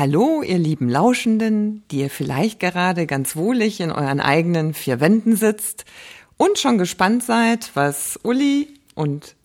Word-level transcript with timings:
Hallo, 0.00 0.40
ihr 0.40 0.56
lieben 0.56 0.88
Lauschenden, 0.88 1.82
die 1.90 1.98
ihr 1.98 2.08
vielleicht 2.08 2.58
gerade 2.58 3.06
ganz 3.06 3.36
wohlig 3.36 3.80
in 3.80 3.90
euren 3.90 4.18
eigenen 4.18 4.72
vier 4.72 4.98
Wänden 4.98 5.36
sitzt 5.36 5.84
und 6.38 6.58
schon 6.58 6.78
gespannt 6.78 7.22
seid, 7.22 7.72
was 7.74 8.18
Uli 8.22 8.68
und 8.94 9.36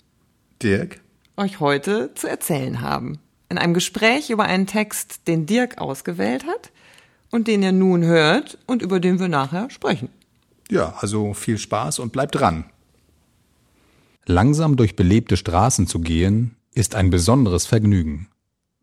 Dirk 0.63 1.01
euch 1.35 1.59
heute 1.59 2.13
zu 2.15 2.29
erzählen 2.29 2.79
haben. 2.79 3.19
In 3.49 3.57
einem 3.57 3.73
Gespräch 3.73 4.29
über 4.29 4.45
einen 4.45 4.65
Text, 4.65 5.27
den 5.27 5.45
Dirk 5.45 5.79
ausgewählt 5.79 6.45
hat 6.45 6.71
und 7.31 7.49
den 7.49 7.61
ihr 7.61 7.73
nun 7.73 8.05
hört 8.05 8.57
und 8.65 8.81
über 8.81 9.01
den 9.01 9.19
wir 9.19 9.27
nachher 9.27 9.69
sprechen. 9.69 10.07
Ja, 10.71 10.95
also 11.01 11.33
viel 11.33 11.57
Spaß 11.57 11.99
und 11.99 12.13
bleibt 12.13 12.35
dran. 12.35 12.63
Langsam 14.25 14.77
durch 14.77 14.95
belebte 14.95 15.35
Straßen 15.35 15.85
zu 15.85 15.99
gehen, 15.99 16.55
ist 16.73 16.95
ein 16.95 17.09
besonderes 17.09 17.65
Vergnügen. 17.65 18.29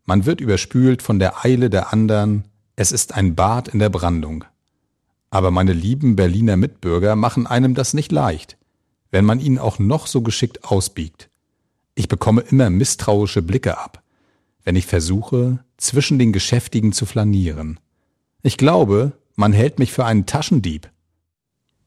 Man 0.05 0.25
wird 0.25 0.41
überspült 0.41 1.01
von 1.01 1.19
der 1.19 1.45
Eile 1.45 1.69
der 1.69 1.93
anderen, 1.93 2.43
es 2.75 2.91
ist 2.91 3.13
ein 3.13 3.35
Bad 3.35 3.69
in 3.69 3.79
der 3.79 3.89
Brandung. 3.89 4.43
Aber 5.29 5.49
meine 5.49 5.73
lieben 5.73 6.15
Berliner 6.15 6.57
Mitbürger 6.57 7.15
machen 7.15 7.47
einem 7.47 7.73
das 7.73 7.93
nicht 7.93 8.11
leicht, 8.11 8.57
wenn 9.11 9.25
man 9.25 9.39
ihnen 9.39 9.59
auch 9.59 9.79
noch 9.79 10.07
so 10.07 10.21
geschickt 10.21 10.65
ausbiegt. 10.65 11.29
Ich 11.95 12.07
bekomme 12.07 12.41
immer 12.41 12.69
misstrauische 12.69 13.41
Blicke 13.41 13.77
ab, 13.77 14.03
wenn 14.63 14.75
ich 14.75 14.87
versuche, 14.87 15.59
zwischen 15.77 16.19
den 16.19 16.33
Geschäftigen 16.33 16.91
zu 16.91 17.05
flanieren. 17.05 17.79
Ich 18.41 18.57
glaube, 18.57 19.13
man 19.35 19.53
hält 19.53 19.79
mich 19.79 19.93
für 19.93 20.05
einen 20.05 20.25
Taschendieb. 20.25 20.89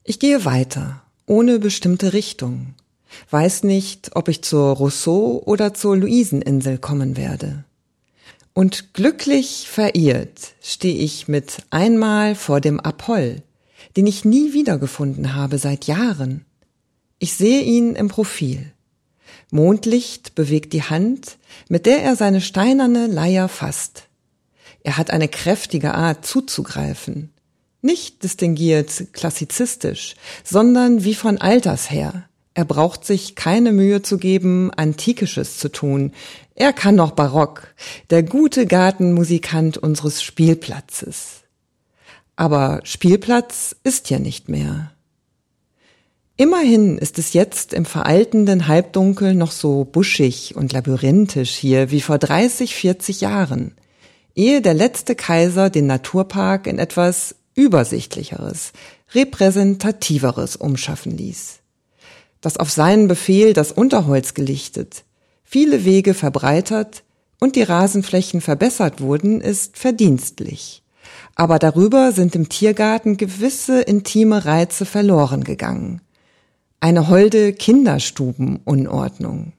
Ich 0.05 0.19
gehe 0.19 0.45
weiter, 0.45 1.03
ohne 1.27 1.59
bestimmte 1.59 2.13
Richtung, 2.15 2.75
weiß 3.31 3.65
nicht, 3.65 4.17
ob 4.17 4.29
ich 4.29 4.43
zur 4.43 4.75
Rousseau 4.75 5.43
oder 5.45 5.75
zur 5.75 5.97
Luiseninsel 5.97 6.79
kommen 6.79 7.17
werde. 7.17 7.66
Und 8.57 8.95
glücklich 8.95 9.69
verirrt 9.69 10.55
stehe 10.63 10.97
ich 10.97 11.29
mit 11.29 11.59
einmal 11.69 12.35
vor 12.35 12.63
dem 12.63 12.81
Apoll, 12.81 13.43
den 13.99 14.07
ich 14.07 14.25
nie 14.25 14.55
wiedergefunden 14.55 15.35
habe 15.35 15.59
seit 15.59 15.87
Jahren. 15.87 16.47
Ich 17.19 17.35
sehe 17.35 17.61
ihn 17.61 17.95
im 17.95 18.09
Profil. 18.09 18.73
Mondlicht 19.51 20.35
bewegt 20.35 20.73
die 20.73 20.83
Hand, 20.83 21.37
mit 21.69 21.85
der 21.85 22.03
er 22.03 22.17
seine 22.17 22.41
steinerne 22.41 23.09
Leier 23.09 23.49
fasst. 23.49 24.05
Er 24.83 24.97
hat 24.97 25.11
eine 25.11 25.29
kräftige 25.29 25.93
Art 25.93 26.25
zuzugreifen. 26.25 27.35
Nicht 27.83 28.23
distinguiert 28.23 29.13
klassizistisch, 29.13 30.15
sondern 30.45 31.05
wie 31.05 31.15
von 31.15 31.37
Alters 31.37 31.91
her. 31.91 32.27
Er 32.57 32.65
braucht 32.65 33.05
sich 33.05 33.35
keine 33.35 33.71
Mühe 33.71 34.01
zu 34.01 34.17
geben, 34.17 34.71
Antikisches 34.75 35.59
zu 35.59 35.71
tun. 35.71 36.13
Er 36.55 36.73
kann 36.73 36.95
noch 36.95 37.11
Barock, 37.11 37.75
der 38.09 38.23
gute 38.23 38.65
Gartenmusikant 38.65 39.77
unseres 39.77 40.23
Spielplatzes. 40.23 41.43
Aber 42.35 42.81
Spielplatz 42.83 43.77
ist 43.85 44.09
ja 44.09 44.19
nicht 44.19 44.49
mehr. 44.49 44.91
Immerhin 46.39 46.97
ist 46.97 47.19
es 47.19 47.35
jetzt 47.35 47.75
im 47.75 47.85
veraltenden 47.85 48.69
Halbdunkel 48.69 49.35
noch 49.35 49.53
so 49.53 49.85
buschig 49.85 50.57
und 50.57 50.73
labyrinthisch 50.73 51.53
hier 51.57 51.91
wie 51.91 52.01
vor 52.01 52.17
30, 52.17 52.75
40 52.75 53.21
Jahren, 53.21 53.75
ehe 54.35 54.63
der 54.63 54.73
letzte 54.73 55.15
Kaiser 55.15 55.69
den 55.69 55.87
Naturpark 55.87 56.67
in 56.67 56.79
etwas 56.79 57.35
übersichtlicheres, 57.55 58.73
repräsentativeres 59.13 60.57
umschaffen 60.57 61.19
ließ 61.19 61.61
das 62.47 62.59
auf 62.59 62.71
seinen 62.71 63.09
Befehl 63.09 63.55
das 63.55 63.73
Unterholz 63.73 64.33
gelichtet, 64.33 65.03
viele 65.43 65.85
Wege 65.85 66.15
verbreitert 66.15 67.03
und 67.41 67.57
die 67.57 67.65
Rasenflächen 67.65 68.41
verbessert 68.41 69.01
wurden, 69.01 69.41
ist 69.41 69.77
verdienstlich. 69.77 70.85
Aber 71.35 71.59
darüber 71.59 72.13
sind 72.13 72.37
im 72.37 72.49
Tiergarten 72.49 73.17
gewisse 73.17 73.81
intime 73.81 74.45
Reize 74.45 74.87
verloren 74.87 75.43
gegangen. 75.43 76.03
Eine 76.79 77.09
holde 77.09 77.53
Kinderstubenunordnung. 77.53 79.53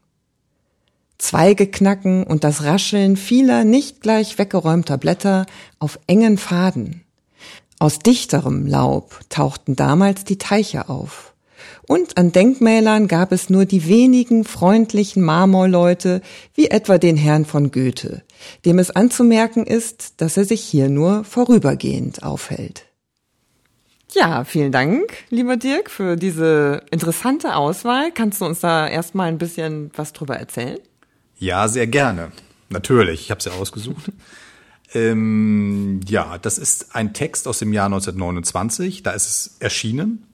Zweige 1.18 1.68
knacken 1.68 2.24
und 2.24 2.46
das 2.46 2.64
Rascheln 2.64 3.18
vieler 3.18 3.66
nicht 3.66 4.00
gleich 4.00 4.38
weggeräumter 4.38 4.98
Blätter 4.98 5.46
auf 5.80 6.00
engen 6.08 6.38
Faden. 6.38 7.04
Aus 7.80 8.00
dichterem 8.00 8.66
Laub 8.66 9.20
tauchten 9.28 9.76
damals 9.76 10.24
die 10.24 10.38
Teiche 10.38 10.88
auf. 10.88 11.34
Und 11.88 12.18
an 12.18 12.32
Denkmälern 12.32 13.08
gab 13.08 13.32
es 13.32 13.50
nur 13.50 13.66
die 13.66 13.88
wenigen 13.88 14.44
freundlichen 14.44 15.24
Marmorleute, 15.24 16.22
wie 16.54 16.68
etwa 16.68 16.98
den 16.98 17.18
Herrn 17.18 17.46
von 17.46 17.72
Goethe, 17.72 18.24
dem 18.66 18.80
es 18.80 18.92
anzumerken 18.92 19.66
ist, 19.66 20.22
dass 20.22 20.38
er 20.38 20.46
sich 20.46 20.62
hier 20.62 20.90
nur 20.90 21.24
vorübergehend 21.24 22.24
aufhält. 22.24 22.86
Ja, 24.14 24.46
vielen 24.46 24.72
Dank, 24.72 25.14
lieber 25.30 25.58
Dirk, 25.58 25.90
für 25.90 26.16
diese 26.16 26.84
interessante 26.92 27.56
Auswahl. 27.56 28.12
Kannst 28.12 28.40
du 28.40 28.46
uns 28.46 28.62
da 28.62 28.88
erstmal 28.88 29.28
ein 29.28 29.38
bisschen 29.38 29.92
was 29.96 30.14
drüber 30.14 30.38
erzählen? 30.38 30.80
Ja, 31.38 31.68
sehr 31.68 31.88
gerne. 31.88 32.32
Natürlich, 32.70 33.22
ich 33.22 33.32
habe 33.32 33.40
es 33.40 33.46
ja 33.46 33.52
ausgesucht. 33.54 34.12
ähm, 34.94 36.00
ja, 36.08 36.38
das 36.38 36.58
ist 36.58 36.96
ein 36.96 37.14
Text 37.14 37.48
aus 37.48 37.60
dem 37.60 37.74
Jahr 37.74 37.88
1929. 37.88 39.04
Da 39.04 39.12
ist 39.12 39.28
es 39.28 39.58
erschienen 39.60 40.27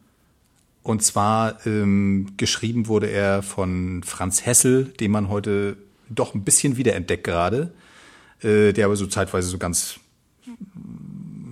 und 0.83 1.01
zwar 1.01 1.65
ähm, 1.65 2.33
geschrieben 2.37 2.87
wurde 2.87 3.09
er 3.09 3.41
von 3.41 4.03
Franz 4.03 4.45
Hessel, 4.45 4.85
den 4.99 5.11
man 5.11 5.29
heute 5.29 5.77
doch 6.09 6.35
ein 6.35 6.43
bisschen 6.43 6.77
wiederentdeckt 6.77 7.23
gerade, 7.23 7.73
äh, 8.41 8.73
der 8.73 8.85
aber 8.85 8.95
so 8.97 9.07
zeitweise 9.07 9.47
so 9.47 9.57
ganz 9.57 9.99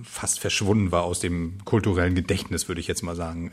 fast 0.04 0.40
verschwunden 0.40 0.92
war 0.92 1.04
aus 1.04 1.20
dem 1.20 1.58
kulturellen 1.64 2.14
Gedächtnis, 2.14 2.68
würde 2.68 2.80
ich 2.80 2.86
jetzt 2.86 3.02
mal 3.02 3.16
sagen, 3.16 3.52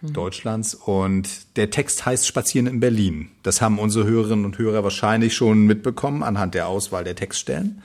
mhm. 0.00 0.12
Deutschlands. 0.14 0.74
Und 0.74 1.56
der 1.56 1.70
Text 1.70 2.06
heißt 2.06 2.26
Spazieren 2.26 2.66
in 2.66 2.80
Berlin. 2.80 3.30
Das 3.42 3.60
haben 3.60 3.78
unsere 3.78 4.06
Hörerinnen 4.06 4.46
und 4.46 4.56
Hörer 4.56 4.82
wahrscheinlich 4.82 5.34
schon 5.34 5.66
mitbekommen 5.66 6.22
anhand 6.22 6.54
der 6.54 6.68
Auswahl 6.68 7.04
der 7.04 7.14
Textstellen. 7.14 7.82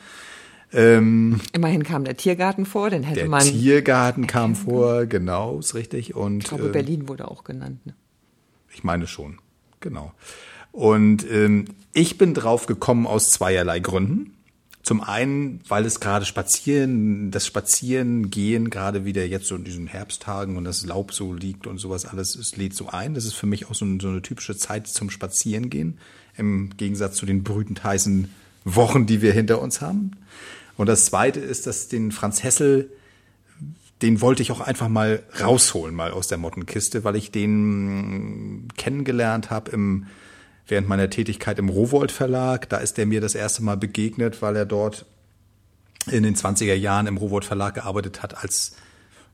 Ähm, 0.74 1.40
Immerhin 1.54 1.84
kam 1.84 2.04
der 2.04 2.18
Tiergarten 2.18 2.66
vor, 2.66 2.90
den 2.90 3.04
hätte 3.04 3.22
der 3.22 3.30
man. 3.30 3.44
Der 3.44 3.54
Tiergarten 3.54 4.28
kam 4.28 4.56
vor, 4.56 5.06
genau, 5.06 5.60
ist 5.60 5.76
richtig. 5.76 6.16
Und, 6.16 6.40
ich 6.44 6.50
glaube, 6.50 6.68
äh, 6.68 6.72
Berlin 6.72 7.08
wurde 7.08 7.30
auch 7.30 7.44
genannt. 7.44 7.86
Ne? 7.86 7.94
Ich 8.74 8.84
meine 8.84 9.08
schon, 9.08 9.40
genau. 9.80 10.14
Und 10.72 11.30
ähm, 11.30 11.66
ich 11.94 12.18
bin 12.18 12.34
drauf 12.34 12.66
gekommen 12.66 13.06
aus 13.06 13.30
zweierlei 13.30 13.80
Gründen. 13.80 14.34
Zum 14.82 15.00
einen, 15.00 15.62
weil 15.70 15.86
es 15.86 16.02
gerade 16.02 16.26
Spazieren, 16.26 17.32
das 17.32 17.48
Spazierengehen 17.48 18.70
gerade 18.70 19.06
wieder 19.06 19.26
jetzt 19.26 19.48
so 19.48 19.56
in 19.56 19.64
diesen 19.64 19.88
Herbsttagen 19.88 20.58
und 20.58 20.66
das 20.66 20.86
Laub 20.86 21.14
so 21.14 21.34
liegt 21.34 21.68
und 21.68 21.78
sowas 21.78 22.06
alles, 22.06 22.36
es 22.36 22.58
lädt 22.58 22.74
so 22.74 22.90
ein. 22.90 23.14
Das 23.14 23.24
ist 23.24 23.36
für 23.36 23.46
mich 23.46 23.70
auch 23.70 23.76
so, 23.76 23.86
so 24.02 24.10
eine 24.10 24.22
typische 24.22 24.58
Zeit 24.58 24.88
zum 24.88 25.10
Spazierengehen. 25.10 26.00
Im 26.36 26.72
Gegensatz 26.76 27.16
zu 27.16 27.26
den 27.26 27.44
brütend 27.44 27.84
heißen 27.84 28.30
Wochen, 28.66 29.06
die 29.06 29.22
wir 29.22 29.32
hinter 29.32 29.62
uns 29.62 29.80
haben. 29.80 30.12
Und 30.78 30.88
das 30.88 31.06
Zweite 31.06 31.40
ist, 31.40 31.68
dass 31.68 31.88
den 31.88 32.12
Franz 32.12 32.44
Hessel, 32.44 32.92
den 34.02 34.22
wollte 34.22 34.42
ich 34.42 34.52
auch 34.52 34.62
einfach 34.62 34.90
mal 34.90 35.24
rausholen, 35.40 35.96
mal 35.96 36.12
aus 36.12 36.28
der 36.28 36.38
Mottenkiste, 36.38 37.04
weil 37.04 37.16
ich 37.16 37.32
den 37.32 38.68
kennengelernt 38.76 39.50
habe 39.50 39.72
im 39.72 40.08
während 40.68 40.88
meiner 40.88 41.10
Tätigkeit 41.10 41.60
im 41.60 41.70
Rowold 41.70 42.12
Verlag. 42.12 42.70
Da 42.70 42.78
ist 42.78 42.98
er 42.98 43.06
mir 43.06 43.22
das 43.22 43.36
erste 43.36 43.64
Mal 43.64 43.78
begegnet, 43.78 44.42
weil 44.42 44.56
er 44.56 44.66
dort 44.66 45.06
in 46.10 46.24
den 46.24 46.36
20er 46.36 46.74
Jahren 46.74 47.08
im 47.08 47.18
Rowold 47.18 47.46
Verlag 47.46 47.76
gearbeitet 47.76 48.24
hat 48.24 48.38
als 48.42 48.76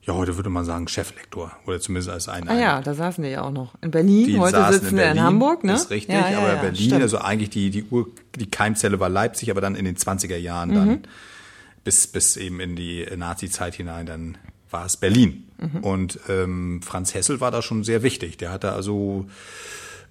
ja, 0.10 0.16
heute 0.16 0.38
würde 0.38 0.50
man 0.50 0.66
sagen 0.66 0.88
Cheflektor 0.88 1.52
oder 1.68 1.80
zumindest 1.80 2.10
als 2.10 2.28
ein. 2.28 2.50
Ah 2.50 2.60
ja, 2.60 2.82
da 2.82 2.96
saßen 2.96 3.24
die 3.24 3.30
ja 3.30 3.44
auch 3.44 3.52
noch. 3.52 3.76
In 3.82 3.92
Berlin, 3.92 4.26
die 4.26 4.40
heute 4.40 4.66
sitzen 4.74 4.98
wir 4.98 5.12
in, 5.12 5.22
Hamburg, 5.22 5.64
ne? 5.64 5.74
Das 5.74 5.84
ist 5.84 5.90
richtig, 5.92 6.16
ja, 6.16 6.32
ja, 6.32 6.40
aber 6.40 6.48
ja, 6.48 6.62
Berlin, 6.62 6.88
stimmt. 6.88 7.02
also 7.04 7.20
eigentlich 7.20 7.52
die, 7.52 7.70
die 7.70 7.84
Ur, 7.84 8.08
die 8.36 8.50
Keimzelle 8.50 9.00
war 9.00 9.10
Leipzig, 9.10 9.52
aber 9.52 9.62
dann 9.62 9.76
in 9.76 9.86
den 9.86 9.98
20er 9.98 10.36
Jahren 10.36 10.70
mhm. 10.70 10.74
dann 10.74 11.02
bis, 11.84 12.08
bis 12.08 12.38
eben 12.38 12.60
in 12.60 12.76
die 12.76 13.06
Nazi-Zeit 13.16 13.76
hinein, 13.76 14.08
dann 14.08 14.38
war 14.72 14.86
es 14.88 14.98
Berlin. 14.98 15.48
Mhm. 15.60 15.84
Und 15.84 16.20
ähm, 16.28 16.82
Franz 16.82 17.14
Hessel 17.14 17.40
war 17.40 17.52
da 17.52 17.62
schon 17.62 17.84
sehr 17.84 18.02
wichtig. 18.02 18.38
Der 18.38 18.52
hatte 18.52 18.72
also 18.72 19.28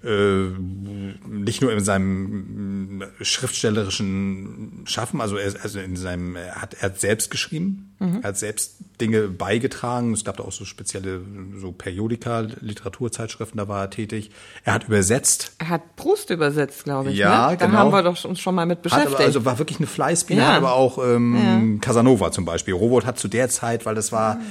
nicht 0.01 1.61
nur 1.61 1.73
in 1.73 1.81
seinem 1.81 3.03
schriftstellerischen 3.21 4.85
Schaffen, 4.85 5.21
also, 5.21 5.37
er, 5.37 5.53
also 5.61 5.81
in 5.81 5.97
seinem, 5.97 6.37
er 6.37 6.63
hat, 6.63 6.75
er 6.75 6.83
hat 6.83 7.01
selbst 7.01 7.33
geschrieben, 7.33 7.97
mhm. 7.99 8.21
er 8.23 8.29
hat 8.29 8.39
selbst 8.39 8.77
Dinge 9.01 9.23
beigetragen. 9.23 10.13
Es 10.13 10.25
gab 10.25 10.37
da 10.37 10.45
auch 10.45 10.53
so 10.53 10.65
spezielle 10.65 11.21
so 11.61 11.73
Periodika, 11.73 12.47
Literaturzeitschriften, 12.61 13.59
da 13.59 13.67
war 13.67 13.83
er 13.83 13.91
tätig. 13.91 14.31
Er 14.65 14.75
hat 14.75 14.87
übersetzt. 14.87 15.53
Er 15.59 15.69
hat 15.69 15.97
Brust 15.97 16.31
übersetzt, 16.31 16.85
glaube 16.85 17.11
ich. 17.11 17.17
Ja, 17.17 17.51
ne? 17.51 17.57
da 17.57 17.67
genau. 17.67 17.79
haben 17.79 17.91
wir 17.91 18.03
doch 18.05 18.25
uns 18.25 18.39
schon 18.39 18.55
mal 18.55 18.67
mit 18.67 18.83
beschäftigt. 18.83 19.17
Aber, 19.17 19.25
also 19.25 19.45
war 19.45 19.59
wirklich 19.59 19.79
eine 19.79 19.89
Fleißbiene, 19.89 20.43
ja. 20.43 20.49
hat 20.49 20.57
aber 20.59 20.75
auch 20.75 20.99
ähm, 21.05 21.75
ja. 21.75 21.81
Casanova 21.81 22.31
zum 22.31 22.45
Beispiel. 22.45 22.75
Robot 22.75 23.05
hat 23.05 23.19
zu 23.19 23.27
der 23.27 23.49
Zeit, 23.49 23.85
weil 23.85 23.97
das 23.97 24.13
war. 24.13 24.37
Mhm 24.37 24.47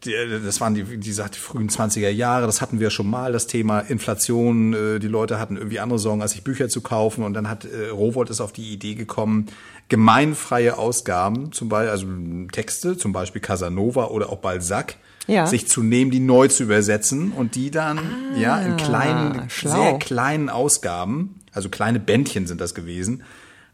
das 0.00 0.60
waren 0.60 0.74
die, 0.74 0.90
wie 0.90 0.98
gesagt, 0.98 1.34
die 1.36 1.40
frühen 1.40 1.68
20er 1.68 2.08
Jahre, 2.10 2.46
das 2.46 2.60
hatten 2.60 2.78
wir 2.80 2.90
schon 2.90 3.08
mal, 3.08 3.32
das 3.32 3.46
Thema 3.46 3.80
Inflation, 3.80 4.72
äh, 4.74 4.98
die 4.98 5.08
Leute 5.08 5.38
hatten 5.40 5.56
irgendwie 5.56 5.80
andere 5.80 5.98
Sorgen, 5.98 6.22
als 6.22 6.32
sich 6.32 6.44
Bücher 6.44 6.68
zu 6.68 6.80
kaufen 6.80 7.24
und 7.24 7.34
dann 7.34 7.48
hat 7.48 7.64
äh, 7.64 7.88
Rowold 7.88 8.30
ist 8.30 8.40
auf 8.40 8.52
die 8.52 8.72
Idee 8.72 8.94
gekommen, 8.94 9.46
gemeinfreie 9.88 10.76
Ausgaben, 10.78 11.52
zum 11.52 11.68
Beispiel, 11.68 11.90
also 11.90 12.06
Texte, 12.52 12.96
zum 12.96 13.12
Beispiel 13.12 13.40
Casanova 13.40 14.06
oder 14.06 14.30
auch 14.30 14.38
Balzac, 14.38 14.96
Ja. 15.26 15.46
sich 15.46 15.66
zu 15.68 15.82
nehmen, 15.82 16.10
die 16.10 16.20
neu 16.20 16.48
zu 16.48 16.64
übersetzen 16.64 17.32
und 17.32 17.54
die 17.54 17.70
dann 17.70 17.98
ja 18.38 18.58
in 18.60 18.76
kleinen, 18.76 19.40
Ah, 19.40 19.44
schlau. 19.48 19.70
sehr 19.82 19.98
kleinen 19.98 20.48
Ausgaben, 20.50 21.40
also 21.52 21.68
kleine 21.68 21.98
Bändchen 22.00 22.46
sind 22.46 22.60
das 22.60 22.74
gewesen, 22.74 23.22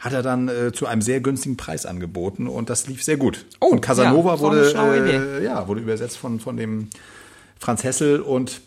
hat 0.03 0.13
er 0.13 0.23
dann 0.23 0.49
äh, 0.49 0.73
zu 0.73 0.87
einem 0.87 1.01
sehr 1.01 1.21
günstigen 1.21 1.57
Preis 1.57 1.87
angeboten 1.87 2.49
und 2.49 2.69
das 2.69 2.89
lief 2.89 3.05
sehr 3.05 3.17
gut. 3.17 3.47
Oh, 3.61 3.69
und 3.69 3.81
Casanova 3.81 4.35
ja, 4.35 4.41
wurde 4.41 5.39
äh, 5.41 5.45
ja 5.45 5.69
wurde 5.69 5.81
übersetzt 5.81 6.19
von 6.19 6.41
von 6.41 6.57
dem 6.57 6.91
Franz 7.61 7.85
Hessel 7.85 8.21
und 8.21 8.61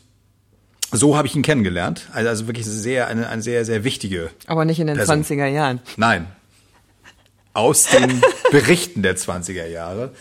so 0.94 1.18
habe 1.18 1.28
ich 1.28 1.36
ihn 1.36 1.42
kennengelernt. 1.42 2.08
Also, 2.14 2.30
also 2.30 2.48
wirklich 2.48 2.66
sehr 2.66 3.08
eine, 3.08 3.28
eine 3.28 3.42
sehr 3.42 3.66
sehr 3.66 3.84
wichtige 3.84 4.30
Aber 4.48 4.64
nicht 4.64 4.80
in 4.80 4.88
den 4.88 4.96
Person. 4.96 5.24
20er 5.24 5.48
Jahren. 5.48 5.82
Nein. 5.98 6.28
Aus 7.54 7.84
den 7.84 8.22
Berichten 8.52 9.04
der 9.04 9.18
20er 9.18 9.68
Jahre. 9.68 10.14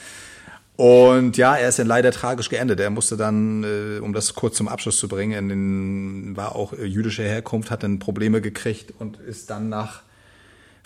Und 0.74 1.36
ja, 1.36 1.54
er 1.54 1.68
ist 1.68 1.78
dann 1.78 1.86
leider 1.86 2.10
tragisch 2.10 2.48
geendet. 2.48 2.80
Er 2.80 2.90
musste 2.90 3.16
dann, 3.16 3.62
äh, 3.62 4.00
um 4.00 4.12
das 4.12 4.34
kurz 4.34 4.56
zum 4.56 4.66
Abschluss 4.66 4.98
zu 4.98 5.06
bringen, 5.06 5.32
in 5.32 5.48
den, 5.48 6.36
war 6.36 6.56
auch 6.56 6.72
jüdischer 6.72 7.22
Herkunft, 7.22 7.70
hat 7.70 7.84
dann 7.84 8.00
Probleme 8.00 8.40
gekriegt 8.40 8.92
und 8.98 9.18
ist 9.20 9.50
dann 9.50 9.68
nach 9.68 10.02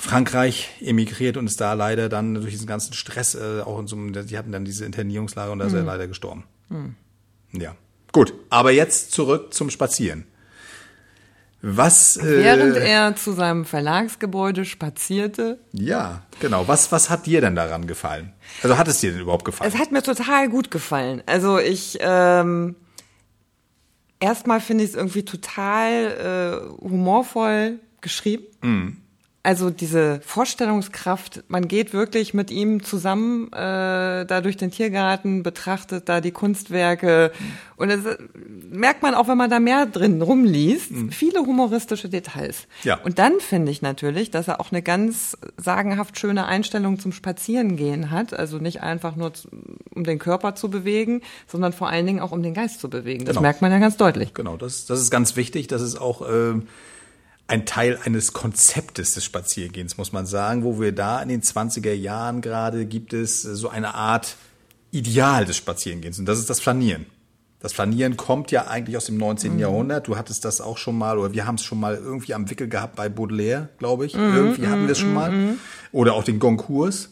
Frankreich 0.00 0.70
emigriert 0.80 1.36
und 1.36 1.46
ist 1.46 1.60
da 1.60 1.72
leider 1.72 2.08
dann 2.08 2.34
durch 2.34 2.52
diesen 2.52 2.68
ganzen 2.68 2.92
Stress, 2.94 3.34
äh, 3.34 3.62
auch 3.64 3.80
in 3.80 3.88
so 3.88 3.96
einem, 3.96 4.12
die 4.26 4.38
hatten 4.38 4.52
dann 4.52 4.64
diese 4.64 4.84
Internierungslager 4.84 5.50
und 5.50 5.58
da 5.58 5.66
ist 5.66 5.72
er 5.74 5.82
leider 5.82 6.06
gestorben. 6.06 6.44
Ja. 7.52 7.74
Gut, 8.12 8.32
aber 8.48 8.70
jetzt 8.70 9.10
zurück 9.10 9.52
zum 9.52 9.70
Spazieren. 9.70 10.24
Was 11.60 12.16
äh, 12.16 12.44
Während 12.44 12.76
er 12.76 13.16
zu 13.16 13.32
seinem 13.32 13.64
Verlagsgebäude 13.64 14.64
spazierte. 14.64 15.58
Ja, 15.72 16.22
genau. 16.38 16.68
Was, 16.68 16.92
was 16.92 17.10
hat 17.10 17.26
dir 17.26 17.40
denn 17.40 17.56
daran 17.56 17.88
gefallen? 17.88 18.32
Also 18.62 18.78
hat 18.78 18.86
es 18.86 19.00
dir 19.00 19.10
denn 19.10 19.20
überhaupt 19.20 19.44
gefallen? 19.44 19.72
Es 19.72 19.78
hat 19.78 19.90
mir 19.90 20.02
total 20.04 20.48
gut 20.48 20.70
gefallen. 20.70 21.24
Also 21.26 21.58
ich, 21.58 21.98
ähm, 22.00 22.76
erstmal 24.20 24.60
finde 24.60 24.84
ich 24.84 24.90
es 24.90 24.96
irgendwie 24.96 25.24
total 25.24 26.70
äh, 26.70 26.84
humorvoll 26.88 27.80
geschrieben. 28.00 29.02
Also 29.44 29.70
diese 29.70 30.20
Vorstellungskraft, 30.26 31.44
man 31.49 31.69
geht 31.69 31.93
wirklich 31.93 32.35
mit 32.35 32.50
ihm 32.50 32.82
zusammen 32.82 33.46
äh, 33.52 34.26
da 34.26 34.40
durch 34.43 34.56
den 34.56 34.70
Tiergarten, 34.73 35.43
betrachtet 35.43 36.08
da 36.08 36.20
die 36.20 36.32
Kunstwerke 36.32 37.31
und 37.76 37.88
das 37.88 38.05
äh, 38.05 38.19
merkt 38.69 39.02
man 39.02 39.14
auch, 39.14 39.29
wenn 39.29 39.38
man 39.38 39.49
da 39.49 39.61
mehr 39.61 39.87
drin 39.87 40.20
rumliest, 40.20 40.90
viele 41.11 41.40
humoristische 41.40 42.08
Details. 42.08 42.67
Ja. 42.82 42.99
Und 43.05 43.19
dann 43.20 43.38
finde 43.38 43.70
ich 43.70 43.81
natürlich, 43.81 44.31
dass 44.32 44.49
er 44.49 44.61
auch 44.61 44.73
eine 44.73 44.82
ganz 44.82 45.38
sagenhaft 45.56 46.19
schöne 46.19 46.46
Einstellung 46.46 46.99
zum 46.99 47.12
Spazierengehen 47.12 48.11
hat, 48.11 48.35
also 48.35 48.58
nicht 48.58 48.82
einfach 48.82 49.14
nur 49.17 49.32
um 49.94 50.02
den 50.05 50.19
Körper 50.19 50.56
zu 50.56 50.69
bewegen, 50.69 51.23
sondern 51.46 51.73
vor 51.73 51.88
allen 51.88 52.06
Dingen 52.06 52.20
auch 52.20 52.32
um 52.32 52.43
den 52.43 52.55
Geist 52.55 52.81
zu 52.81 52.90
bewegen. 52.90 53.25
Das 53.25 53.35
Genau. 53.37 53.43
merkt 53.43 53.62
man 53.62 53.70
ja 53.70 53.79
ganz 53.79 53.96
deutlich. 53.96 54.35
Genau, 54.35 54.56
das, 54.56 54.85
das 54.87 55.00
ist 55.00 55.11
ganz 55.11 55.37
wichtig. 55.37 55.69
Das 55.69 55.81
ist 55.81 55.96
auch 55.96 56.23
ähm, 56.29 56.67
ein 57.48 57.64
Teil 57.64 57.98
eines 58.04 58.34
Konzeptes 58.34 59.14
des 59.14 59.24
Spaziergehens, 59.24 59.96
muss 59.96 60.12
man 60.12 60.26
sagen, 60.26 60.64
wo 60.64 60.80
wir 60.80 60.92
da 60.92 61.20
in 61.22 61.30
den 61.30 61.42
20er 61.42 61.94
Jahren 61.94 62.42
gerade 62.42 62.84
gibt 62.84 63.14
es 63.14 63.42
so 63.42 63.70
eine 63.70 63.94
Art 63.94 64.36
Ideal 64.90 65.46
des 65.46 65.56
Spazierengehens 65.56 66.18
und 66.18 66.26
das 66.26 66.38
ist 66.38 66.50
das 66.50 66.60
Flanieren. 66.60 67.06
Das 67.60 67.72
Flanieren 67.72 68.16
kommt 68.16 68.52
ja 68.52 68.68
eigentlich 68.68 68.96
aus 68.96 69.06
dem 69.06 69.16
19. 69.16 69.58
Jahrhundert. 69.58 70.06
Du 70.06 70.16
hattest 70.16 70.44
das 70.44 70.60
auch 70.60 70.78
schon 70.78 70.96
mal, 70.96 71.18
oder 71.18 71.32
wir 71.32 71.44
haben 71.44 71.56
es 71.56 71.64
schon 71.64 71.80
mal 71.80 71.96
irgendwie 71.96 72.32
am 72.34 72.48
Wickel 72.48 72.68
gehabt 72.68 72.94
bei 72.94 73.08
Baudelaire, 73.08 73.68
glaube 73.78 74.06
ich. 74.06 74.14
irgendwie 74.14 74.68
hatten 74.68 74.84
wir 74.84 74.92
es 74.92 74.98
schon 74.98 75.12
mal. 75.12 75.56
Oder 75.90 76.14
auch 76.14 76.22
den 76.22 76.38
Goncourt. 76.38 77.08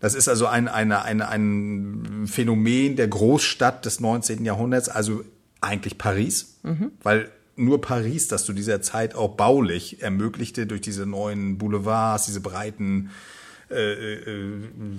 Das 0.00 0.14
ist 0.14 0.28
also 0.28 0.46
ein, 0.46 0.68
eine, 0.68 1.02
eine, 1.02 1.28
ein 1.28 2.26
Phänomen 2.26 2.96
der 2.96 3.08
Großstadt 3.08 3.86
des 3.86 4.00
19. 4.00 4.44
Jahrhunderts, 4.44 4.90
also 4.90 5.24
eigentlich 5.62 5.96
Paris, 5.96 6.58
weil 7.02 7.30
nur 7.56 7.80
Paris 7.80 8.28
das 8.28 8.44
zu 8.44 8.52
dieser 8.52 8.82
Zeit 8.82 9.14
auch 9.14 9.36
baulich 9.36 10.02
ermöglichte 10.02 10.66
durch 10.66 10.80
diese 10.80 11.06
neuen 11.06 11.58
Boulevards, 11.58 12.26
diese 12.26 12.40
breiten 12.40 13.10
äh, 13.68 14.14
äh, 14.14 14.46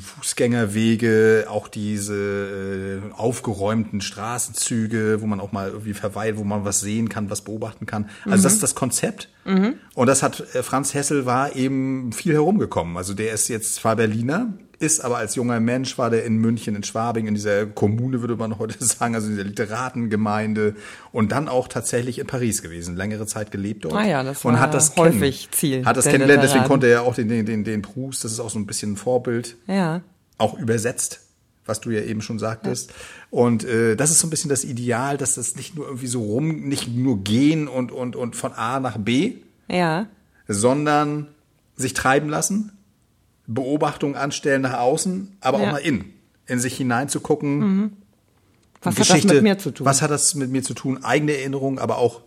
Fußgängerwege, 0.01 1.45
auch 1.48 1.69
diese 1.69 3.01
äh, 3.01 3.13
aufgeräumten 3.13 4.01
Straßenzüge, 4.01 5.21
wo 5.21 5.25
man 5.25 5.39
auch 5.39 5.54
mal 5.54 5.69
irgendwie 5.69 5.94
verweilt, 5.94 6.36
wo 6.38 6.44
man 6.44 6.65
was 6.65 6.81
sehen 6.81 7.07
kann, 7.07 7.30
was 7.30 7.42
beobachten 7.42 7.86
kann. 7.86 8.09
Also 8.25 8.44
das 8.44 8.56
ist 8.56 8.63
das 8.63 8.75
Konzept. 8.75 9.30
Und 9.95 10.07
das 10.07 10.21
hat 10.21 10.54
äh, 10.54 10.63
Franz 10.63 10.94
Hessel 10.94 11.25
war 11.25 11.56
eben 11.56 12.12
viel 12.12 12.33
herumgekommen. 12.33 12.98
Also 12.98 13.13
der 13.13 13.31
ist 13.31 13.48
jetzt 13.48 13.75
zwar 13.75 13.95
Berliner, 13.95 14.54
ist 14.80 15.00
aber 15.04 15.18
als 15.18 15.36
junger 15.36 15.60
Mensch 15.60 15.98
war 15.98 16.10
der 16.10 16.24
in 16.26 16.38
München, 16.38 16.76
in 16.76 16.84
Schwabing, 16.84 17.28
in 17.28 17.34
dieser 17.34 17.66
Kommune 17.66 18.22
würde 18.22 18.36
man 18.36 18.60
heute 18.60 18.84
sagen, 18.84 19.16
also 19.16 19.28
in 19.28 19.34
dieser 19.34 19.46
Literatengemeinde 19.46 20.76
und 21.12 21.32
dann 21.32 21.48
auch 21.48 21.68
tatsächlich 21.68 22.20
in 22.20 22.28
Paris 22.28 22.62
gewesen, 22.62 22.96
längere 22.96 23.26
Zeit 23.26 23.52
gelebt 23.52 23.86
dort. 23.86 23.96
Ah 23.96 24.06
ja, 24.06 24.24
das 24.24 24.46
und 24.46 24.54
war 24.54 24.60
hat 24.60 24.74
das 24.74 24.96
häufig 24.96 25.50
Ziel 25.52 25.86
Hat 25.86 25.98
das 25.98 26.06
kennengelernt, 26.06 26.44
deswegen 26.44 26.66
konnte 26.66 26.88
er 26.88 27.02
auch 27.04 27.16
den, 27.16 27.28
den, 27.28 27.46
den, 27.46 27.64
den 27.64 27.82
Proust, 27.82 28.24
das 28.24 28.32
ist 28.32 28.40
auch 28.40 28.50
so 28.50 28.60
ein 28.60 28.66
bisschen 28.68 28.94
ein 28.94 28.98
Vorbild, 28.98 29.56
Ja. 29.68 30.02
auch 30.38 30.58
übersetzt, 30.60 31.22
was 31.66 31.82
du 31.82 31.90
ja 31.90 32.02
eben 32.02 32.22
schon 32.22 32.40
sagtest. 32.40 32.94
Und 33.30 33.66
äh, 33.66 33.96
das 33.98 34.12
ist 34.12 34.20
so 34.20 34.28
ein 34.28 34.30
bisschen 34.30 34.50
das 34.50 34.64
Ideal, 34.64 35.18
dass 35.18 35.36
das 35.36 35.56
nicht 35.58 35.76
nur 35.76 35.86
irgendwie 35.86 36.08
so 36.08 36.22
rum, 36.22 36.68
nicht 36.70 36.88
nur 36.96 37.24
gehen 37.24 37.68
und, 37.68 37.92
und, 37.92 38.16
und 38.16 38.36
von 38.36 38.54
A 38.54 38.80
nach 38.80 38.98
B, 38.98 39.34
Ja. 39.68 40.06
sondern 40.48 41.28
sich 41.76 41.94
treiben 41.94 42.30
lassen, 42.30 42.72
Beobachtungen 43.48 44.16
anstellen 44.16 44.62
nach 44.62 44.78
außen, 44.80 45.38
aber 45.42 45.60
Ja. 45.62 45.68
auch 45.68 45.72
nach 45.74 45.80
innen, 45.80 46.14
in 46.46 46.60
sich 46.60 46.76
hineinzugucken. 46.78 47.94
Was 48.82 48.98
hat 49.00 49.10
das 49.10 49.24
mit 49.26 49.42
mir 49.44 49.58
zu 49.58 49.72
tun? 49.72 49.86
Was 49.86 50.02
hat 50.02 50.12
das 50.12 50.36
mit 50.36 50.52
mir 50.52 50.62
zu 50.64 50.74
tun? 50.74 51.04
Eigene 51.04 51.34
Erinnerungen, 51.34 51.80
aber 51.80 51.98
auch 51.98 52.22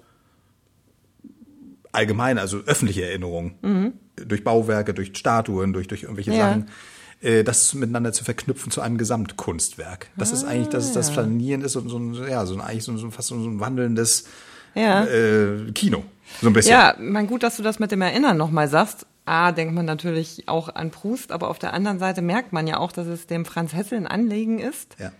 allgemein, 1.92 2.38
also 2.38 2.58
öffentliche 2.66 3.04
Erinnerungen. 3.04 3.92
Durch 4.16 4.44
Bauwerke, 4.44 4.94
durch 4.94 5.16
Statuen, 5.16 5.72
durch, 5.72 5.88
durch 5.88 6.02
irgendwelche 6.04 6.30
Mhm. 6.30 6.36
Ja. 6.36 6.48
Sachen. 6.48 6.68
Äh, 7.22 7.44
das 7.44 7.74
miteinander 7.74 8.12
zu 8.12 8.24
verknüpfen 8.24 8.70
zu 8.72 8.80
einem 8.80 8.96
Gesamtkunstwerk. 8.96 10.08
Das 10.16 10.32
ist 10.32 10.44
eigentlich, 10.44 10.68
dass 10.68 10.84
es 10.84 10.90
Ah. 10.92 10.94
das 10.94 11.10
Flanieren 11.10 11.60
ist 11.62 11.76
und 11.76 11.88
so 11.90 11.98
ein, 11.98 12.14
ja, 12.14 12.46
so 12.46 12.54
ein, 12.54 12.60
eigentlich 12.62 12.84
so, 12.84 12.92
ein- 12.92 13.10
fast 13.12 13.28
so 13.28 13.34
ein 13.34 13.60
wandelndes 13.60 14.24
Ja. 14.74 15.04
äh, 15.04 15.70
Kino. 15.74 16.04
So 16.40 16.46
ein 16.46 16.52
bisschen. 16.54 16.72
Ja, 16.72 16.94
mein 16.98 17.26
gut, 17.26 17.42
dass 17.42 17.56
du 17.56 17.62
das 17.62 17.78
mit 17.78 17.90
dem 17.92 18.00
Erinnern 18.02 18.36
nochmal 18.38 18.68
sagst. 18.68 19.04
A, 19.30 19.52
denkt 19.52 19.74
man 19.74 19.86
natürlich 19.86 20.48
auch 20.48 20.74
an 20.74 20.90
Proust, 20.90 21.30
aber 21.30 21.48
auf 21.48 21.58
der 21.58 21.72
anderen 21.72 22.00
Seite 22.00 22.20
merkt 22.20 22.52
man 22.52 22.66
ja 22.66 22.78
auch, 22.78 22.90
dass 22.90 23.06
es 23.06 23.26
dem 23.28 23.44
Franz 23.44 23.72
Hessel 23.72 23.96
ein 23.96 24.06
Anliegen 24.08 24.58
ist, 24.58 24.96
ja. 24.98 25.12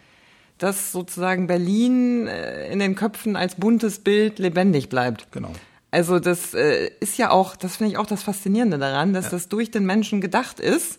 dass 0.59 0.91
sozusagen 0.91 1.47
Berlin 1.47 2.27
äh, 2.27 2.73
in 2.73 2.81
den 2.81 2.97
Köpfen 2.97 3.37
als 3.37 3.55
buntes 3.55 4.01
Bild 4.01 4.41
lebendig 4.41 4.89
bleibt. 4.89 5.31
Genau. 5.31 5.53
Also 5.93 6.19
das 6.19 6.55
äh, 6.55 6.91
ist 6.99 7.19
ja 7.19 7.31
auch, 7.31 7.55
das 7.55 7.77
finde 7.77 7.93
ich 7.93 7.99
auch 7.99 8.07
das 8.07 8.25
Faszinierende 8.25 8.79
daran, 8.79 9.13
dass 9.13 9.31
das 9.31 9.49
durch 9.49 9.71
den 9.71 9.87
Menschen 9.87 10.21
gedacht 10.21 10.59
ist, 10.59 10.99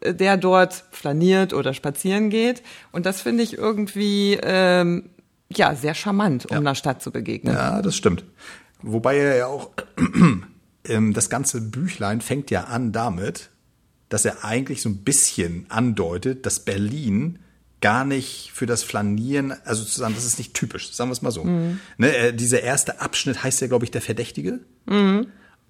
äh, 0.00 0.14
der 0.14 0.36
dort 0.36 0.84
flaniert 0.90 1.54
oder 1.54 1.72
spazieren 1.72 2.28
geht. 2.28 2.62
Und 2.92 3.06
das 3.06 3.22
finde 3.22 3.42
ich 3.42 3.56
irgendwie 3.56 4.38
ähm, 4.42 5.08
ja 5.48 5.74
sehr 5.74 5.94
charmant, 5.94 6.50
um 6.50 6.58
einer 6.58 6.74
Stadt 6.74 7.02
zu 7.02 7.10
begegnen. 7.10 7.54
Ja, 7.54 7.80
das 7.80 7.96
stimmt. 7.96 8.24
Wobei 8.82 9.16
er 9.16 9.36
ja 9.36 9.46
auch, 9.46 9.70
das 11.12 11.30
ganze 11.30 11.60
Büchlein 11.60 12.20
fängt 12.20 12.50
ja 12.50 12.64
an 12.64 12.92
damit, 12.92 13.50
dass 14.08 14.24
er 14.24 14.44
eigentlich 14.44 14.82
so 14.82 14.88
ein 14.88 15.04
bisschen 15.04 15.66
andeutet, 15.68 16.44
dass 16.46 16.60
Berlin 16.60 17.38
gar 17.80 18.04
nicht 18.04 18.50
für 18.52 18.66
das 18.66 18.82
Flanieren, 18.82 19.54
also 19.64 19.82
sozusagen, 19.82 20.14
das 20.14 20.24
ist 20.24 20.38
nicht 20.38 20.52
typisch, 20.52 20.92
sagen 20.92 21.08
wir 21.08 21.12
es 21.12 21.22
mal 21.22 21.30
so. 21.30 21.44
Ne, 21.96 22.16
äh, 22.16 22.32
dieser 22.34 22.62
erste 22.62 23.00
Abschnitt 23.00 23.42
heißt 23.42 23.60
ja, 23.60 23.68
glaube 23.68 23.84
ich, 23.84 23.90
der 23.90 24.02
Verdächtige. 24.02 24.60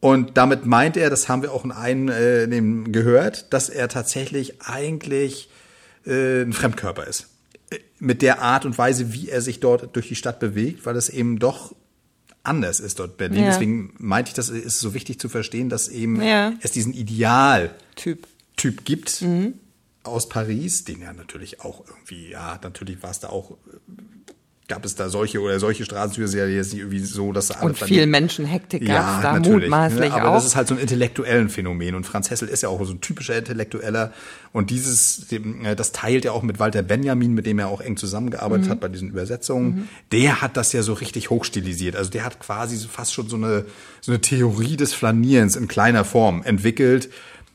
Und 0.00 0.36
damit 0.36 0.64
meint 0.64 0.96
er, 0.96 1.10
das 1.10 1.28
haben 1.28 1.42
wir 1.42 1.52
auch 1.52 1.64
in 1.64 1.72
einem 1.72 2.86
äh, 2.86 2.90
gehört, 2.90 3.52
dass 3.52 3.68
er 3.68 3.88
tatsächlich 3.88 4.62
eigentlich 4.62 5.50
äh, 6.06 6.42
ein 6.42 6.54
Fremdkörper 6.54 7.06
ist. 7.06 7.28
Äh, 7.70 7.78
Mit 7.98 8.22
der 8.22 8.40
Art 8.40 8.64
und 8.64 8.78
Weise, 8.78 9.12
wie 9.12 9.28
er 9.28 9.42
sich 9.42 9.60
dort 9.60 9.94
durch 9.94 10.08
die 10.08 10.16
Stadt 10.16 10.40
bewegt, 10.40 10.86
weil 10.86 10.96
es 10.96 11.10
eben 11.10 11.38
doch 11.38 11.74
anders 12.42 12.80
ist 12.80 12.98
dort 12.98 13.16
Berlin. 13.16 13.40
Ja. 13.44 13.50
Deswegen 13.50 13.94
meinte 13.98 14.30
ich, 14.30 14.34
das 14.34 14.48
ist 14.48 14.80
so 14.80 14.94
wichtig 14.94 15.18
zu 15.20 15.28
verstehen, 15.28 15.68
dass 15.68 15.88
eben 15.88 16.20
Ja. 16.22 16.52
es 16.60 16.72
diesen 16.72 16.92
Idealtyp 16.94 18.26
Typ. 18.56 18.84
gibt 18.84 19.24
aus 20.02 20.28
Paris, 20.28 20.84
den 20.84 21.02
ja 21.02 21.12
natürlich 21.12 21.60
auch 21.60 21.84
irgendwie, 21.86 22.30
ja, 22.30 22.58
natürlich 22.62 23.02
war 23.02 23.10
es 23.10 23.20
da 23.20 23.28
auch 23.28 23.50
äh, 23.52 23.54
gab 24.70 24.84
es 24.84 24.94
da 24.94 25.08
solche 25.08 25.40
oder 25.40 25.58
solche 25.60 25.84
Straßenzüge, 25.84 26.24
ist 26.24 26.34
ja 26.34 26.46
jetzt 26.46 26.72
nicht 26.72 26.80
irgendwie 26.80 27.00
so, 27.00 27.32
dass 27.32 27.50
alle 27.50 27.66
Und 27.66 27.78
viel 27.78 28.06
Menschenhektik 28.06 28.86
gab 28.86 28.88
ja, 28.88 29.20
da 29.20 29.32
natürlich, 29.34 29.62
mutmaßlich 29.64 30.10
ne? 30.10 30.14
aber 30.14 30.30
auch. 30.30 30.34
das 30.34 30.46
ist 30.46 30.56
halt 30.56 30.68
so 30.68 30.74
ein 30.74 30.80
intellektuellen 30.80 31.48
Phänomen 31.48 31.96
und 31.96 32.04
Franz 32.04 32.30
Hessel 32.30 32.48
ist 32.48 32.62
ja 32.62 32.68
auch 32.68 32.82
so 32.84 32.92
ein 32.92 33.00
typischer 33.00 33.36
Intellektueller 33.36 34.12
und 34.52 34.70
dieses, 34.70 35.26
äh, 35.32 35.74
das 35.74 35.92
teilt 35.92 36.24
er 36.24 36.34
auch 36.34 36.42
mit 36.42 36.58
Walter 36.58 36.82
Benjamin, 36.82 37.34
mit 37.34 37.46
dem 37.46 37.58
er 37.58 37.68
auch 37.68 37.80
eng 37.80 37.96
zusammengearbeitet 37.96 38.66
Mhm. 38.66 38.70
hat 38.70 38.80
bei 38.80 38.88
diesen 38.88 39.10
Übersetzungen. 39.10 39.88
Der 40.12 40.40
hat 40.40 40.56
das 40.56 40.72
ja 40.72 40.82
so 40.82 40.92
richtig 40.92 41.30
hochstilisiert, 41.30 41.96
also 41.96 42.10
der 42.10 42.24
hat 42.24 42.38
quasi 42.40 42.76
so 42.76 42.88
fast 42.88 43.12
schon 43.12 43.28
so 43.28 43.36
eine, 43.36 43.64
so 44.00 44.12
eine 44.12 44.20
Theorie 44.20 44.76
des 44.76 44.94
Flanierens 44.94 45.56
in 45.56 45.68
kleiner 45.68 46.04
Form 46.04 46.42
entwickelt, 46.44 47.10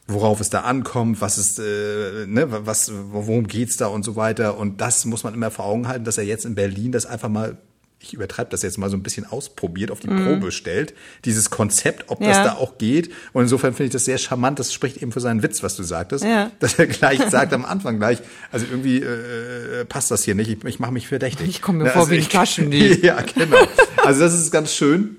worauf 0.08 0.40
es 0.40 0.50
da 0.50 0.62
ankommt, 0.62 1.20
was 1.22 1.38
ist, 1.38 1.58
äh, 1.60 2.26
ne, 2.28 2.46
was, 2.50 2.92
worum 3.12 3.48
geht's 3.48 3.78
da 3.78 3.88
und 3.88 4.04
so 4.04 4.16
weiter. 4.16 4.58
Und 4.58 4.80
das 4.82 5.06
muss 5.06 5.24
man 5.24 5.34
immer 5.34 5.50
vor 5.52 5.66
Augen 5.66 5.88
halten, 5.88 6.06
dass 6.06 6.18
er 6.18 6.26
jetzt 6.26 6.46
in 6.46 6.54
Berlin 6.56 6.92
das 6.92 7.06
einfach 7.08 7.30
mal, 7.30 7.58
ich 8.00 8.14
übertreibe 8.14 8.52
das 8.52 8.62
jetzt 8.62 8.78
mal 8.78 8.90
so 8.92 8.98
ein 8.98 9.02
bisschen 9.02 9.26
ausprobiert, 9.26 9.90
auf 9.90 10.00
die 10.02 10.08
Probe 10.08 10.52
stellt, 10.52 10.94
dieses 11.24 11.50
Konzept, 11.50 12.04
ob 12.12 12.20
das. 12.20 12.38
Ja. 12.38 12.44
da 12.44 12.54
auch 12.56 12.78
geht. 12.78 13.10
Und 13.34 13.44
insofern 13.44 13.74
finde 13.74 13.86
ich 13.88 13.94
das 13.94 14.06
sehr 14.06 14.20
charmant. 14.20 14.60
Das 14.60 14.72
spricht 14.74 14.98
eben 14.98 15.12
für 15.12 15.22
seinen 15.22 15.42
Witz, 15.42 15.64
was 15.64 15.76
du 15.76 15.82
sagtest, 15.82 16.24
Ja. 16.24 16.52
dass 16.60 16.78
er 16.78 16.86
gleich 16.86 17.20
sagt 17.32 17.52
am 17.54 17.66
Anfang 17.66 17.98
gleich, 17.98 18.20
also 18.52 18.68
irgendwie 18.70 19.00
äh, 19.00 19.86
passt 19.86 20.12
das 20.12 20.24
hier 20.24 20.36
nicht. 20.36 20.52
Ich, 20.52 20.64
ich 20.66 20.80
mache 20.80 20.92
mich 20.92 21.08
verdächtig. 21.08 21.48
Ich 21.50 21.62
komme 21.64 21.80
mir 21.80 21.84
Ne, 21.86 21.90
vor 21.92 22.02
also 22.04 22.12
wie 22.12 22.20
ein 22.20 22.30
Taschendieb. 22.30 23.04
ja, 23.04 23.22
genau. 23.22 23.58
Also 24.04 24.20
das 24.20 24.36
ist 24.36 24.52
ganz 24.52 24.72
schön. 24.72 25.18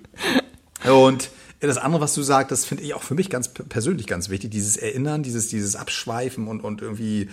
Und 0.88 1.30
das 1.60 1.78
andere, 1.78 2.02
was 2.02 2.14
du 2.14 2.22
sagst, 2.22 2.50
das 2.50 2.64
finde 2.64 2.84
ich 2.84 2.94
auch 2.94 3.02
für 3.02 3.14
mich 3.14 3.30
ganz 3.30 3.48
persönlich 3.48 4.06
ganz 4.06 4.28
wichtig. 4.28 4.50
Dieses 4.50 4.76
Erinnern, 4.76 5.22
dieses, 5.22 5.48
dieses 5.48 5.76
Abschweifen 5.76 6.48
und, 6.48 6.60
und 6.60 6.82
irgendwie, 6.82 7.28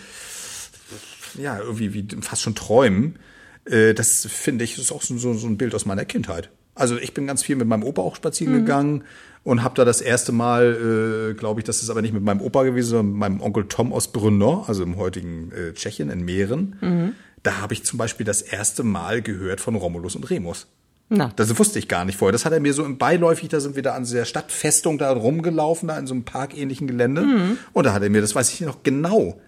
ja, 1.37 1.59
irgendwie 1.59 1.93
wie 1.93 2.07
fast 2.21 2.41
schon 2.41 2.55
träumen. 2.55 3.19
Äh, 3.65 3.93
Das 3.93 4.25
finde 4.29 4.63
ich, 4.63 4.77
ist 4.77 4.91
auch 4.91 5.01
so, 5.01 5.17
so 5.17 5.47
ein 5.47 5.57
Bild 5.57 5.75
aus 5.75 5.85
meiner 5.85 6.05
Kindheit. 6.05 6.49
Also 6.75 6.97
ich 6.97 7.13
bin 7.13 7.27
ganz 7.27 7.43
viel 7.43 7.55
mit 7.55 7.67
meinem 7.67 7.83
Opa 7.83 8.01
auch 8.01 8.15
spazieren 8.15 8.53
gegangen 8.53 9.03
und 9.43 9.61
habe 9.61 9.75
da 9.75 9.85
das 9.85 10.01
erste 10.01 10.31
Mal, 10.31 11.31
äh, 11.31 11.33
glaube 11.35 11.59
ich, 11.59 11.65
das 11.65 11.83
ist 11.83 11.89
aber 11.89 12.01
nicht 12.01 12.13
mit 12.13 12.23
meinem 12.23 12.41
Opa 12.41 12.63
gewesen, 12.63 12.89
sondern 12.89 13.07
mit 13.09 13.17
meinem 13.17 13.41
Onkel 13.41 13.67
Tom 13.67 13.93
aus 13.93 14.11
Brno, 14.11 14.63
also 14.67 14.81
im 14.83 14.97
heutigen 14.97 15.51
äh, 15.51 15.73
Tschechien 15.73 16.09
in 16.09 16.23
Mähren. 16.25 17.13
Da 17.43 17.57
habe 17.61 17.73
ich 17.73 17.83
zum 17.83 17.97
Beispiel 17.99 18.25
das 18.25 18.41
erste 18.41 18.83
Mal 18.83 19.21
gehört 19.21 19.59
von 19.61 19.75
Romulus 19.75 20.15
und 20.15 20.29
Remus. 20.29 20.67
Na. 21.15 21.31
Das 21.35 21.57
wusste 21.59 21.79
ich 21.79 21.87
gar 21.87 22.05
nicht 22.05 22.17
vorher. 22.17 22.31
Das 22.31 22.45
hat 22.45 22.53
er 22.53 22.59
mir 22.59 22.73
so 22.73 22.83
im 22.83 22.97
beiläufig, 22.97 23.49
da 23.49 23.59
sind 23.59 23.75
wir 23.75 23.83
da 23.83 23.93
an 23.93 24.05
der 24.09 24.25
Stadtfestung 24.25 24.97
da 24.97 25.11
rumgelaufen, 25.11 25.87
da 25.87 25.97
in 25.97 26.07
so 26.07 26.13
einem 26.13 26.23
parkähnlichen 26.23 26.87
Gelände. 26.87 27.25
Und 27.73 27.85
da 27.85 27.93
hat 27.93 28.01
er 28.03 28.09
mir, 28.09 28.21
das 28.21 28.33
weiß 28.35 28.51
ich 28.51 28.61
noch 28.61 28.83
genau, 28.83 29.39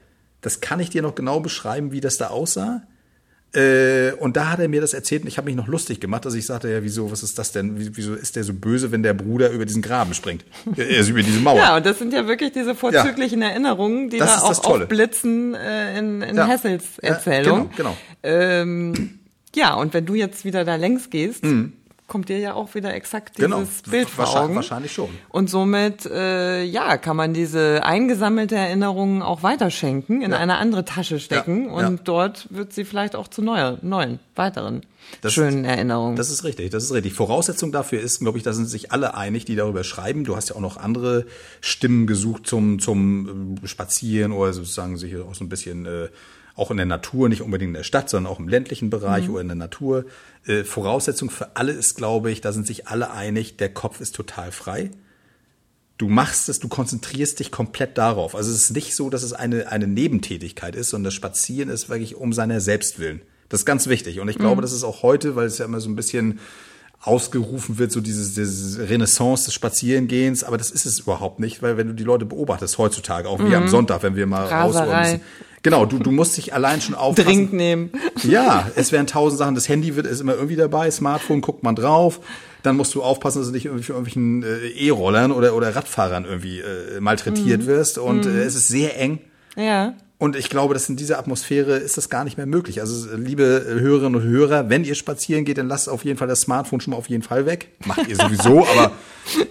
das 0.41 0.61
kann 0.61 0.79
ich 0.79 0.89
dir 0.91 1.01
noch 1.01 1.15
genau 1.15 1.39
beschreiben, 1.39 1.91
wie 1.91 2.01
das 2.01 2.17
da 2.17 2.27
aussah. 2.27 2.83
Äh, 3.53 4.11
und 4.19 4.35
da 4.35 4.49
hat 4.49 4.59
er 4.59 4.67
mir 4.67 4.81
das 4.81 4.93
erzählt 4.93 5.21
und 5.21 5.29
ich 5.29 5.37
habe 5.37 5.45
mich 5.45 5.55
noch 5.55 5.67
lustig 5.69 6.01
gemacht, 6.01 6.25
dass 6.25 6.33
ich 6.33 6.45
sagte, 6.45 6.69
ja, 6.69 6.83
wieso, 6.83 7.09
was 7.09 7.23
ist 7.23 7.39
das 7.39 7.53
denn? 7.53 7.79
Wie- 7.79 7.95
Wieso 7.95 8.13
ist 8.13 8.35
der 8.35 8.43
so 8.43 8.53
böse, 8.53 8.91
wenn 8.91 9.01
der 9.01 9.13
Bruder 9.13 9.49
über 9.51 9.65
diesen 9.65 9.81
Graben 9.81 10.13
springt? 10.13 10.43
Äh, 10.77 10.97
Also 10.97 11.11
über 11.11 11.21
diese 11.23 11.39
Mauer. 11.39 11.57
Ja, 11.57 11.77
und 11.77 11.85
das 11.85 11.97
sind 11.99 12.11
ja 12.11 12.27
wirklich 12.27 12.51
diese 12.51 12.75
vorzüglichen 12.75 13.41
Erinnerungen, 13.41 14.09
die 14.09 14.17
Das 14.17 14.41
da 14.43 14.51
ist 14.51 14.59
auch 14.65 14.81
aufblitzen 14.81 15.53
äh, 15.55 15.97
in, 15.97 16.21
in 16.21 16.35
Ja. 16.35 16.47
Hessels 16.47 16.83
Ja, 17.01 17.09
Erzählung. 17.11 17.69
genau, 17.77 17.95
genau. 17.95 17.97
Ähm, 18.23 19.19
ja, 19.55 19.73
und 19.73 19.93
wenn 19.93 20.05
du 20.05 20.15
jetzt 20.15 20.45
wieder 20.45 20.63
da 20.65 20.75
längs 20.75 21.09
gehst, 21.09 21.43
kommt 22.07 22.29
dir 22.29 22.37
ja 22.37 22.53
auch 22.53 22.75
wieder 22.75 22.93
exakt 22.93 23.37
dieses 23.39 23.49
Mhm. 23.49 23.53
Genau. 23.55 23.67
Bild 23.89 24.09
vor 24.09 24.25
Wahrscheinlich- 24.25 24.43
Augen. 24.45 24.55
wahrscheinlich 24.57 24.91
schon. 24.93 25.09
Und 25.29 25.49
somit, 25.49 26.05
äh, 26.05 26.63
ja, 26.63 26.97
kann 26.97 27.15
man 27.17 27.33
diese 27.33 27.83
eingesammelte 27.83 28.55
Erinnerungen 28.55 29.23
auch 29.23 29.41
weiterschenken, 29.41 30.21
in 30.21 30.29
Ja. 30.31 30.37
eine 30.37 30.57
andere 30.57 30.85
Tasche 30.85 31.19
stecken 31.19 31.65
Ja, 31.65 31.71
und 31.71 31.97
ja. 31.97 32.03
dort 32.03 32.47
wird 32.51 32.73
sie 32.73 32.85
vielleicht 32.85 33.15
auch 33.15 33.27
zu 33.27 33.41
neuer, 33.41 33.79
neuen, 33.81 34.19
weiteren 34.35 34.81
Das- 35.21 35.33
schönen 35.33 35.65
Erinnerungen. 35.65 36.15
Das 36.15 36.29
ist 36.29 36.43
richtig, 36.43 36.69
das 36.69 36.83
ist 36.83 36.91
richtig. 36.93 37.13
Voraussetzung 37.13 37.71
dafür 37.71 37.99
ist, 38.01 38.19
glaube 38.19 38.37
ich, 38.37 38.43
da 38.43 38.53
sind 38.53 38.67
sich 38.67 38.91
alle 38.91 39.15
einig, 39.15 39.45
die 39.45 39.55
darüber 39.55 39.83
schreiben. 39.83 40.25
Du 40.25 40.35
hast 40.35 40.49
ja 40.49 40.55
auch 40.55 40.61
noch 40.61 40.77
andere 40.77 41.25
Stimmen 41.59 42.05
gesucht 42.05 42.45
zum, 42.45 42.77
zum 42.77 43.57
äh, 43.63 43.67
Spazieren 43.67 44.31
oder 44.31 44.53
sozusagen 44.53 44.97
sich 44.97 45.17
auch 45.17 45.33
so 45.33 45.43
ein 45.43 45.49
bisschen 45.49 45.87
äh, 45.87 46.09
auch 46.55 46.71
in 46.71 46.77
der 46.77 46.85
Natur, 46.85 47.27
nicht 47.29 47.41
unbedingt 47.41 47.69
in 47.69 47.73
der 47.73 47.83
Stadt, 47.83 48.09
sondern 48.09 48.31
auch 48.31 48.39
im 48.39 48.47
ländlichen 48.47 48.89
Bereich 48.89 49.29
oder 49.29 49.41
in 49.41 49.47
der 49.47 49.55
Natur. 49.55 50.05
Äh, 50.45 50.63
Voraussetzung 50.63 51.29
für 51.29 51.55
alle 51.55 51.73
ist, 51.73 51.95
glaube 51.95 52.31
ich, 52.31 52.41
da 52.41 52.53
sind 52.53 52.65
sich 52.65 52.87
alle 52.87 53.11
einig, 53.11 53.57
der 53.57 53.73
Kopf 53.73 53.99
ist 53.99 54.15
total 54.15 54.51
frei. 54.51 54.91
Du 55.97 56.07
machst 56.07 56.49
es, 56.49 56.59
du 56.59 56.67
konzentrierst 56.67 57.39
dich 57.39 57.51
komplett 57.51 57.97
darauf. 57.97 58.35
Also 58.35 58.51
es 58.51 58.63
ist 58.63 58.71
nicht 58.71 58.95
so, 58.95 59.09
dass 59.09 59.23
es 59.23 59.33
eine, 59.33 59.69
eine 59.71 59.87
Nebentätigkeit 59.87 60.75
ist, 60.75 60.89
sondern 60.89 61.05
das 61.05 61.13
Spazieren 61.13 61.69
ist 61.69 61.89
wirklich 61.89 62.15
um 62.15 62.33
seiner 62.33 62.59
selbst 62.61 62.99
willen. 62.99 63.21
Das 63.49 63.61
ist 63.61 63.65
ganz 63.65 63.87
wichtig. 63.87 64.19
Und 64.19 64.27
ich 64.27 64.37
glaube, 64.37 64.61
das 64.61 64.71
ist 64.71 64.83
auch 64.83 65.03
heute, 65.03 65.35
weil 65.35 65.47
es 65.47 65.57
ja 65.57 65.65
immer 65.65 65.79
so 65.79 65.89
ein 65.89 65.95
bisschen 65.95 66.39
ausgerufen 67.01 67.77
wird, 67.77 67.91
so 67.91 68.01
dieses, 68.01 68.33
dieses 68.33 68.79
Renaissance 68.89 69.45
des 69.45 69.53
Spazierengehens, 69.53 70.43
aber 70.43 70.57
das 70.57 70.71
ist 70.71 70.85
es 70.85 70.99
überhaupt 70.99 71.39
nicht, 71.39 71.61
weil 71.61 71.77
wenn 71.77 71.87
du 71.87 71.93
die 71.93 72.03
Leute 72.03 72.25
beobachtest 72.25 72.77
heutzutage, 72.77 73.29
auch 73.29 73.39
wie 73.39 73.55
am 73.55 73.67
Sonntag, 73.67 74.01
wenn 74.01 74.15
wir 74.15 74.25
mal 74.25 74.45
raus 74.47 74.75
müssen. 74.75 75.21
Genau, 75.65 75.87
du, 75.87 75.97
du 75.97 76.11
musst 76.11 76.37
dich 76.37 76.53
allein 76.53 76.79
schon 76.79 76.93
aufpassen. 76.93 77.27
Drink 77.27 77.53
nehmen. 77.53 77.89
Ja, 78.21 78.69
es 78.75 78.91
werden 78.91 79.07
tausend 79.07 79.39
Sachen. 79.39 79.55
Das 79.55 79.67
Handy 79.67 79.95
wird 79.95 80.05
ist 80.05 80.21
immer 80.21 80.35
irgendwie 80.35 80.55
dabei, 80.55 80.91
Smartphone 80.91 81.41
guckt 81.41 81.63
man 81.63 81.75
drauf. 81.75 82.19
Dann 82.61 82.77
musst 82.77 82.93
du 82.93 83.01
aufpassen, 83.01 83.39
dass 83.39 83.47
du 83.47 83.53
nicht 83.53 83.65
irgendwie 83.65 83.83
für 83.83 83.93
irgendwelchen 83.93 84.43
äh, 84.43 84.67
E-Rollern 84.67 85.31
oder, 85.31 85.55
oder 85.55 85.75
Radfahrern 85.75 86.25
irgendwie 86.25 86.59
äh, 86.59 86.99
malträtiert 86.99 87.63
Mhm. 87.63 87.65
wirst. 87.65 87.97
Und 87.97 88.27
äh, 88.27 88.43
es 88.43 88.53
ist 88.53 88.67
sehr 88.67 88.99
eng. 88.99 89.17
Ja. 89.55 89.95
Und 90.17 90.37
ich 90.37 90.49
glaube, 90.49 90.73
dass 90.73 90.87
in 90.87 90.95
dieser 90.95 91.19
Atmosphäre 91.19 91.75
ist 91.75 91.97
das 91.97 92.09
gar 92.09 92.23
nicht 92.23 92.37
mehr 92.37 92.45
möglich. 92.45 92.79
Also, 92.79 93.13
liebe 93.17 93.65
Hörerinnen 93.67 94.15
und 94.15 94.23
Hörer, 94.23 94.69
wenn 94.69 94.85
ihr 94.85 94.95
spazieren 94.95 95.43
geht, 95.43 95.57
dann 95.57 95.67
lasst 95.67 95.89
auf 95.89 96.05
jeden 96.05 96.17
Fall 96.17 96.29
das 96.29 96.41
Smartphone 96.41 96.79
schon 96.79 96.91
mal 96.91 96.97
auf 96.97 97.09
jeden 97.09 97.23
Fall 97.23 97.45
weg. 97.45 97.67
Macht 97.85 98.07
ihr 98.07 98.15
sowieso, 98.15 98.65
aber 98.75 98.93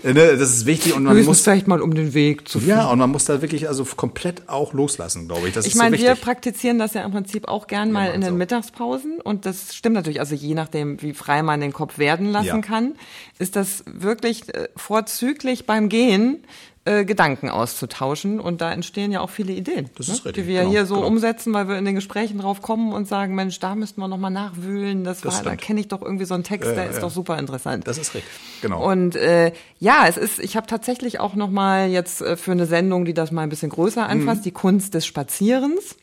ne, 0.02 0.14
das 0.14 0.50
ist 0.50 0.64
wichtig 0.64 0.94
und 0.94 1.04
man 1.04 1.12
Höchstens 1.12 1.26
muss 1.28 1.40
vielleicht 1.42 1.68
mal 1.68 1.83
um 1.83 1.94
den 1.94 2.14
Weg 2.14 2.49
zu 2.49 2.61
ja, 2.61 2.88
und 2.88 2.99
man 2.99 3.11
muss 3.11 3.26
da 3.26 3.42
wirklich 3.42 3.68
also 3.68 3.85
komplett 3.85 4.49
auch 4.49 4.73
loslassen, 4.73 5.28
glaube 5.28 5.49
ich. 5.49 5.54
Das 5.54 5.66
Ich 5.66 5.75
meine, 5.75 5.99
so 5.99 6.02
wir 6.02 6.14
praktizieren 6.14 6.78
das 6.78 6.94
ja 6.94 7.04
im 7.04 7.12
Prinzip 7.12 7.47
auch 7.47 7.66
gern 7.66 7.92
mal 7.92 8.06
in 8.06 8.09
machen's 8.12 8.25
den 8.25 8.35
auch. 8.35 8.38
Mittagspausen 8.38 9.21
und 9.21 9.44
das 9.44 9.75
stimmt 9.75 9.97
natürlich, 9.97 10.21
also 10.21 10.35
je 10.35 10.54
nachdem, 10.54 11.02
wie 11.02 11.12
frei 11.12 11.42
man 11.42 11.61
den 11.61 11.75
Kopf 11.75 11.99
werden 11.99 12.30
lassen 12.33 12.47
Ja. 12.47 12.59
kann, 12.61 12.94
ist 13.38 13.54
das 13.54 13.85
wirklich 13.87 14.54
äh, 14.54 14.68
vorzüglich 14.76 15.66
beim 15.66 15.90
Gehen 15.90 16.38
äh, 16.86 17.04
Gedanken 17.06 17.48
auszutauschen 17.48 18.40
und 18.40 18.60
da 18.60 18.70
entstehen 18.72 19.10
ja 19.10 19.20
auch 19.20 19.30
viele 19.30 19.52
Ideen, 19.54 19.88
Das 19.96 20.08
ne, 20.08 20.14
ist 20.14 20.24
richtig, 20.26 20.44
die 20.44 20.48
wir 20.48 20.60
genau, 20.60 20.70
hier 20.70 20.86
so 20.86 20.96
genau. 20.96 21.06
umsetzen, 21.06 21.54
weil 21.54 21.66
wir 21.68 21.78
in 21.78 21.84
den 21.86 21.94
Gesprächen 21.94 22.38
drauf 22.38 22.60
kommen 22.60 22.92
und 22.92 23.08
sagen, 23.08 23.34
Mensch, 23.34 23.58
da 23.58 23.74
müssten 23.74 24.00
wir 24.00 24.08
noch 24.08 24.18
mal 24.18 24.28
nachwühlen, 24.30 25.02
das, 25.02 25.22
Das 25.22 25.36
war, 25.36 25.42
da 25.44 25.56
kenne 25.56 25.80
ich 25.80 25.88
doch 25.88 26.02
irgendwie 26.02 26.26
so 26.26 26.34
einen 26.34 26.44
Text, 26.44 26.70
der 26.76 26.88
ist 26.90 26.96
ja. 26.96 27.00
doch 27.00 27.10
super 27.10 27.38
interessant. 27.38 27.88
Das 27.88 27.96
ist 27.96 28.14
richtig, 28.14 28.30
genau. 28.60 28.84
Und 28.86 29.16
äh, 29.16 29.52
ja, 29.80 30.04
es 30.06 30.16
ist, 30.18 30.38
ich 30.40 30.56
habe 30.56 30.66
tatsächlich 30.66 31.20
auch 31.20 31.34
noch 31.34 31.50
mal 31.50 31.88
jetzt 31.88 32.20
äh, 32.20 32.36
für 32.36 32.52
eine 32.52 32.66
Sendung, 32.66 33.04
die 33.06 33.14
das 33.14 33.32
mal 33.32 33.42
ein 33.42 33.48
bisschen 33.48 33.70
größer 33.70 34.06
anfasst, 34.06 34.40
Mhm. 34.40 34.44
die 34.44 34.52
Kunst 34.52 34.92
des 34.94 35.06
Spazierens. 35.06 35.96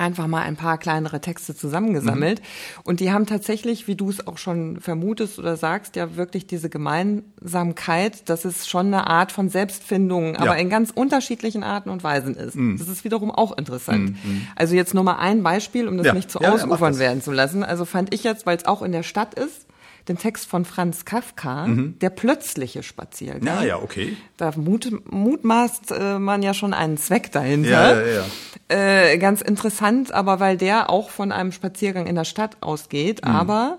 Einfach 0.00 0.26
mal 0.28 0.40
ein 0.40 0.56
paar 0.56 0.78
kleinere 0.78 1.20
Texte 1.20 1.54
zusammengesammelt. 1.54 2.40
Mhm. 2.40 2.80
Und 2.84 3.00
die 3.00 3.12
haben 3.12 3.26
tatsächlich, 3.26 3.86
wie 3.86 3.96
du 3.96 4.08
es 4.08 4.26
auch 4.26 4.38
schon 4.38 4.80
vermutest 4.80 5.38
oder 5.38 5.58
sagst, 5.58 5.94
ja 5.94 6.16
wirklich 6.16 6.46
diese 6.46 6.70
Gemeinsamkeit, 6.70 8.28
dass 8.30 8.46
es 8.46 8.66
schon 8.66 8.86
eine 8.86 9.06
Art 9.06 9.30
von 9.30 9.50
Selbstfindung, 9.50 10.36
aber 10.36 10.56
in 10.56 10.70
ganz 10.70 10.90
unterschiedlichen 10.90 11.62
Arten 11.62 11.90
und 11.90 12.02
Weisen 12.02 12.34
ist. 12.34 12.56
Mhm. 12.56 12.78
Das 12.78 12.88
ist 12.88 13.04
wiederum 13.04 13.30
auch 13.30 13.56
interessant. 13.58 14.16
Also 14.56 14.74
jetzt 14.74 14.94
nur 14.94 15.04
mal 15.04 15.18
ein 15.18 15.42
Beispiel, 15.42 15.86
um 15.86 15.98
das 15.98 16.06
Ja. 16.06 16.14
nicht 16.14 16.30
zu 16.30 16.40
Ja, 16.40 16.52
ausufern 16.52 16.98
werden 16.98 17.20
zu 17.20 17.32
lassen. 17.32 17.62
Also 17.62 17.84
fand 17.84 18.14
ich 18.14 18.24
jetzt, 18.24 18.46
weil 18.46 18.56
es 18.56 18.64
auch 18.66 18.80
in 18.82 18.92
der 18.92 19.02
Stadt 19.02 19.34
ist, 19.34 19.66
den 20.08 20.18
Text 20.18 20.46
von 20.46 20.64
Franz 20.64 21.04
Kafka, 21.04 21.66
der 21.68 22.10
plötzliche 22.10 22.82
Spaziergang. 22.82 23.40
Mhm. 23.42 23.46
ja, 23.46 23.62
ja, 23.62 23.76
okay. 23.82 24.16
Da 24.36 24.52
mut, 24.56 24.90
mutmaßt 25.10 25.92
äh, 25.92 26.18
man 26.18 26.42
ja 26.42 26.54
schon 26.54 26.74
einen 26.74 26.96
Zweck 26.96 27.32
dahinter. 27.32 27.70
Ja, 27.70 28.00
ja, 28.00 28.24
ja. 28.70 29.12
Äh, 29.12 29.18
ganz 29.18 29.40
interessant, 29.42 30.12
aber 30.12 30.40
weil 30.40 30.56
der 30.56 30.90
auch 30.90 31.10
von 31.10 31.32
einem 31.32 31.52
Spaziergang 31.52 32.06
in 32.06 32.14
der 32.14 32.24
Stadt 32.24 32.56
ausgeht, 32.60 33.24
Mhm. 33.24 33.30
aber 33.30 33.78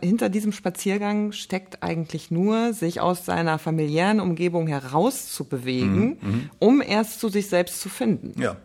hinter 0.00 0.30
diesem 0.30 0.52
Spaziergang 0.52 1.32
steckt 1.32 1.82
eigentlich 1.82 2.30
nur, 2.30 2.72
sich 2.72 3.00
aus 3.02 3.26
seiner 3.26 3.58
familiären 3.58 4.18
Umgebung 4.20 4.66
herauszubewegen, 4.66 6.50
um 6.58 6.80
erst 6.80 7.20
zu 7.20 7.28
sich 7.28 7.48
selbst 7.48 7.80
zu 7.80 7.88
finden. 7.88 8.32
Mhm. 8.36 8.42
Ja. 8.42 8.56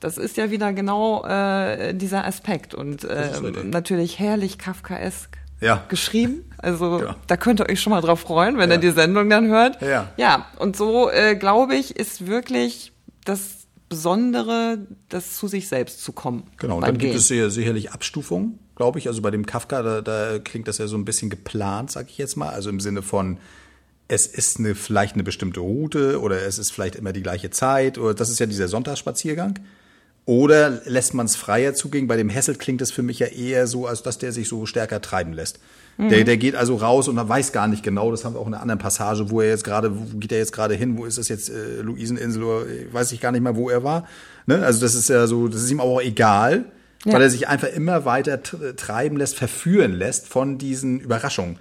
Das 0.00 0.18
ist 0.18 0.36
ja 0.36 0.50
wieder 0.52 0.72
genau 0.72 1.24
äh, 1.24 1.94
dieser 1.94 2.24
Aspekt 2.24 2.74
und 2.74 3.02
äh, 3.04 3.30
natürlich 3.64 4.18
herrlich 4.20 4.58
Kafkaesk 4.58 5.36
Ja. 5.60 5.84
geschrieben. 5.88 6.44
Also 6.58 7.00
Ja. 7.02 7.16
da 7.26 7.36
könnt 7.36 7.60
ihr 7.60 7.68
euch 7.68 7.80
schon 7.80 7.90
mal 7.92 8.00
drauf 8.00 8.20
freuen, 8.20 8.58
wenn 8.58 8.70
Ja. 8.70 8.76
ihr 8.76 8.80
die 8.80 8.90
Sendung 8.90 9.28
dann 9.30 9.48
hört. 9.48 9.80
Ja. 9.82 10.08
Ja, 10.16 10.46
und 10.58 10.76
so 10.76 11.10
äh, 11.10 11.34
glaube 11.36 11.74
ich, 11.76 11.96
ist 11.96 12.26
wirklich 12.26 12.92
das 13.24 13.40
Besondere, 13.88 14.78
das 15.08 15.36
zu 15.36 15.48
sich 15.48 15.66
selbst 15.68 16.02
zu 16.04 16.12
kommen. 16.12 16.44
Genau, 16.58 16.76
und 16.76 16.82
dann 16.82 16.98
gibt 16.98 17.12
Gehen. 17.12 17.16
es 17.18 17.28
sehr, 17.28 17.50
sicherlich 17.50 17.90
Abstufungen, 17.92 18.58
glaube 18.76 18.98
ich. 18.98 19.08
Also 19.08 19.22
bei 19.22 19.30
dem 19.30 19.46
Kafka, 19.46 19.82
da, 19.82 20.00
da 20.02 20.38
klingt 20.38 20.68
das 20.68 20.78
ja 20.78 20.86
so 20.86 20.96
ein 20.96 21.04
bisschen 21.04 21.30
geplant, 21.30 21.90
sag 21.90 22.08
ich 22.10 22.18
jetzt 22.18 22.36
mal. 22.36 22.50
Also 22.50 22.68
im 22.70 22.80
Sinne 22.80 23.02
von, 23.02 23.38
es 24.06 24.26
ist 24.26 24.58
eine, 24.58 24.74
vielleicht 24.74 25.14
eine 25.14 25.22
bestimmte 25.22 25.60
Route 25.60 26.20
oder 26.20 26.42
es 26.42 26.58
ist 26.58 26.70
vielleicht 26.70 26.96
immer 26.96 27.12
die 27.12 27.22
gleiche 27.22 27.50
Zeit. 27.50 27.98
Oder 27.98 28.14
das 28.14 28.30
ist 28.30 28.38
ja 28.40 28.46
dieser 28.46 28.68
Sonntagsspaziergang. 28.68 29.58
Oder 30.28 30.82
lässt 30.84 31.14
man 31.14 31.24
es 31.24 31.36
freier 31.36 31.72
zugehen? 31.72 32.06
Bei 32.06 32.18
dem 32.18 32.28
Hessel 32.28 32.54
klingt 32.54 32.82
es 32.82 32.92
für 32.92 33.02
mich 33.02 33.18
ja 33.18 33.28
eher 33.28 33.66
so, 33.66 33.86
als 33.86 34.02
dass 34.02 34.18
der 34.18 34.30
sich 34.30 34.46
so 34.46 34.66
stärker 34.66 35.00
treiben 35.00 35.32
lässt. 35.32 35.58
Mhm. 35.96 36.10
Der, 36.10 36.24
der 36.24 36.36
geht 36.36 36.54
also 36.54 36.76
raus 36.76 37.08
und 37.08 37.16
er 37.16 37.26
weiß 37.26 37.52
gar 37.52 37.66
nicht 37.66 37.82
genau, 37.82 38.10
das 38.10 38.26
haben 38.26 38.34
wir 38.34 38.40
auch 38.40 38.46
in 38.46 38.52
einer 38.52 38.60
anderen 38.60 38.78
Passage, 38.78 39.30
wo 39.30 39.40
er 39.40 39.48
jetzt 39.48 39.64
gerade, 39.64 39.98
wo 39.98 40.18
geht 40.18 40.30
er 40.30 40.36
jetzt 40.36 40.52
gerade 40.52 40.74
hin, 40.74 40.98
wo 40.98 41.06
ist 41.06 41.16
das 41.16 41.28
jetzt, 41.28 41.48
äh, 41.48 41.80
Luiseninsel 41.80 42.42
oder 42.42 42.66
weiß 42.92 43.12
ich 43.12 43.22
gar 43.22 43.32
nicht 43.32 43.40
mal, 43.40 43.56
wo 43.56 43.70
er 43.70 43.84
war. 43.84 44.06
Ne? 44.44 44.62
Also 44.62 44.82
das 44.82 44.94
ist 44.94 45.08
ja 45.08 45.26
so, 45.26 45.48
das 45.48 45.62
ist 45.62 45.70
ihm 45.70 45.80
auch 45.80 45.98
egal, 45.98 46.66
ja. 47.06 47.14
weil 47.14 47.22
er 47.22 47.30
sich 47.30 47.48
einfach 47.48 47.68
immer 47.68 48.04
weiter 48.04 48.42
treiben 48.42 49.16
lässt, 49.16 49.34
verführen 49.34 49.94
lässt 49.94 50.28
von 50.28 50.58
diesen 50.58 51.00
Überraschungen 51.00 51.58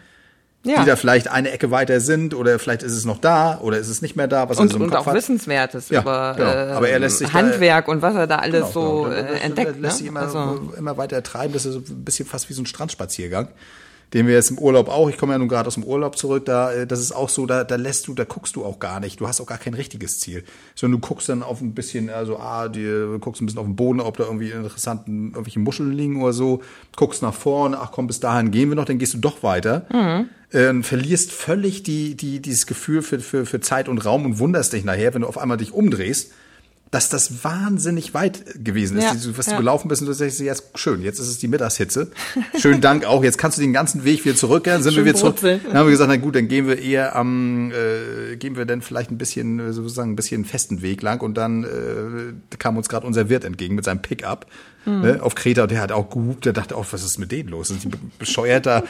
ja. 0.68 0.82
die 0.82 0.86
da 0.86 0.96
vielleicht 0.96 1.30
eine 1.30 1.52
Ecke 1.52 1.72
weiter 1.72 2.00
sind 2.00 2.34
oder 2.34 2.60
vielleicht 2.60 2.84
ist 2.84 2.94
es 2.94 3.06
noch 3.06 3.20
da 3.20 3.60
oder 3.60 3.78
ist 3.78 3.88
es 3.88 4.02
nicht 4.02 4.16
mehr 4.16 4.28
da, 4.28 4.50
was 4.50 4.58
und, 4.60 4.68
er 4.68 4.72
so 4.72 4.76
im 4.78 4.84
und 4.84 4.90
Kopf 4.90 5.02
auch 5.02 5.06
hat. 5.08 5.16
Wissenswertes 5.16 5.90
ja, 5.90 6.02
über 6.02 6.34
genau. 6.38 6.76
Aber 6.76 6.90
er 6.90 7.00
lässt 7.00 7.20
sich 7.20 7.34
Handwerk 7.34 7.86
da, 7.86 7.92
und 7.92 8.02
was 8.02 8.16
er 8.16 8.28
da 8.28 8.38
alles 8.38 8.54
genau, 8.54 8.72
so 8.72 9.04
genau. 9.04 9.16
Äh, 9.16 9.40
entdeckt. 9.40 9.76
Er 9.76 9.82
lässt 9.82 9.82
ne? 9.82 9.92
sich 9.92 10.08
immer, 10.08 10.22
also. 10.22 10.74
immer 10.78 10.98
weiter 10.98 11.24
treiben, 11.24 11.54
das 11.54 11.66
ist 11.66 11.74
so 11.74 11.80
ein 11.80 12.04
bisschen 12.04 12.28
fast 12.28 12.50
wie 12.50 12.54
so 12.54 12.62
ein 12.62 12.66
Strandspaziergang 12.66 13.50
den 14.14 14.28
wir 14.28 14.36
jetzt 14.36 14.52
im 14.52 14.58
Urlaub 14.58 14.88
auch, 14.88 15.10
ich 15.10 15.18
komme 15.18 15.34
ja 15.34 15.38
nun 15.38 15.50
gerade 15.50 15.68
aus 15.68 15.74
dem 15.74 15.84
Urlaub 15.84 16.18
zurück, 16.18 16.46
da, 16.46 16.72
äh, 16.72 16.88
das 16.88 17.00
ist 17.00 17.12
auch 17.12 17.30
so, 17.30 17.46
da, 17.46 17.64
da 17.64 17.76
lässt 17.76 18.08
du, 18.08 18.14
da 18.14 18.24
guckst 18.24 18.56
du 18.56 18.64
auch 18.64 18.80
gar 18.80 19.00
nicht, 19.00 19.20
du 19.20 19.28
hast 19.28 19.42
auch 19.42 19.46
gar 19.46 19.58
kein 19.58 19.74
richtiges 19.74 20.20
Ziel. 20.20 20.44
Sondern 20.76 21.02
du 21.02 21.08
guckst 21.08 21.28
dann 21.30 21.44
auf 21.44 21.62
ein 21.62 21.74
bisschen, 21.74 22.10
also 22.10 22.38
ah, 22.38 22.70
du 22.70 23.20
guckst 23.20 23.42
ein 23.42 23.46
bisschen 23.46 23.60
auf 23.60 23.66
den 23.66 23.76
Boden, 23.76 24.00
ob 24.00 24.18
da 24.18 24.24
irgendwie 24.24 24.52
interessanten, 24.52 25.32
irgendwelche 25.32 25.60
Muscheln 25.60 25.92
liegen 25.92 26.22
oder 26.22 26.34
so, 26.34 26.62
guckst 26.96 27.22
nach 27.22 27.34
vorne, 27.34 27.80
ach 27.80 27.92
komm, 27.92 28.08
bis 28.08 28.20
dahin 28.20 28.52
gehen 28.52 28.70
wir 28.70 28.76
noch, 28.76 28.86
dann 28.86 28.98
gehst 28.98 29.14
du 29.14 29.18
doch 29.18 29.44
weiter. 29.44 29.86
Mhm. 29.92 30.30
Äh, 30.58 30.82
verlierst 30.84 31.34
völlig 31.34 31.84
die, 31.84 32.16
die, 32.16 32.42
dieses 32.42 32.68
Gefühl 32.68 33.02
für, 33.02 33.20
für, 33.20 33.46
für 33.46 33.60
Zeit 33.60 33.90
und 33.90 34.06
Raum 34.06 34.26
und 34.26 34.40
wunderst 34.40 34.72
dich 34.72 34.86
nachher, 34.86 35.14
wenn 35.14 35.24
du 35.24 35.28
auf 35.28 35.38
einmal 35.38 35.58
dich 35.58 35.74
umdrehst 35.74 36.32
dass 36.92 37.10
das 37.10 37.44
wahnsinnig 37.44 38.14
weit 38.14 38.44
gewesen 38.64 38.98
ist, 38.98 39.04
ja, 39.04 39.38
was 39.38 39.48
ja. 39.48 39.54
du 39.54 39.58
gelaufen 39.60 39.88
bist 39.88 40.02
und 40.02 40.08
du 40.08 40.14
sagst, 40.14 40.40
jetzt 40.40 40.64
schön, 40.76 41.02
jetzt 41.02 41.20
ist 41.20 41.28
es 41.28 41.38
die 41.38 41.48
Mittagshitze. 41.48 42.12
Schönen 42.58 42.82
Dank 42.82 43.06
auch, 43.06 43.24
jetzt 43.24 43.38
kannst 43.38 43.58
du 43.58 43.62
den 43.62 43.74
ganzen 43.74 44.06
Weg 44.06 44.24
wieder 44.26 44.36
zurückkehren, 44.36 44.84
sind 44.84 44.94
schön 44.94 45.04
wir 45.04 45.12
wieder 45.12 45.20
zurück. 45.20 45.38
Dann 45.42 45.74
haben 45.74 45.88
wir 45.88 45.92
gesagt, 45.92 46.10
na 46.10 46.18
gut, 46.18 46.36
dann 46.36 46.48
gehen 46.48 46.68
wir 46.68 46.80
eher 46.80 47.16
am, 47.16 47.72
äh, 47.72 48.38
gehen 48.38 48.56
wir 48.56 48.66
dann 48.66 48.82
vielleicht 48.82 49.12
ein 49.12 49.18
bisschen, 49.18 49.60
äh, 49.60 49.74
sozusagen 49.74 50.12
ein 50.12 50.16
bisschen 50.16 50.46
festen 50.46 50.82
Weg 50.82 51.02
lang 51.02 51.22
und 51.22 51.36
dann 51.36 51.64
äh, 51.64 52.58
kam 52.58 52.78
uns 52.78 52.88
gerade 52.88 53.06
unser 53.06 53.30
Wirt 53.30 53.44
entgegen 53.44 53.76
mit 53.76 53.86
seinem 53.86 54.02
Pickup. 54.02 54.46
Mhm. 54.86 55.02
Ne, 55.02 55.20
auf 55.22 55.36
Kreta 55.36 55.64
und 55.64 55.72
der 55.72 55.82
hat 55.82 55.92
auch 55.92 56.10
gehupt, 56.10 56.46
der 56.46 56.54
dachte 56.54 56.78
auch, 56.78 56.86
was 56.92 57.04
ist 57.04 57.18
mit 57.18 57.34
denen 57.34 57.50
los? 57.50 57.68
Sind 57.68 57.84
die 57.84 57.90
bescheuert 58.18 58.66
da 58.66 58.84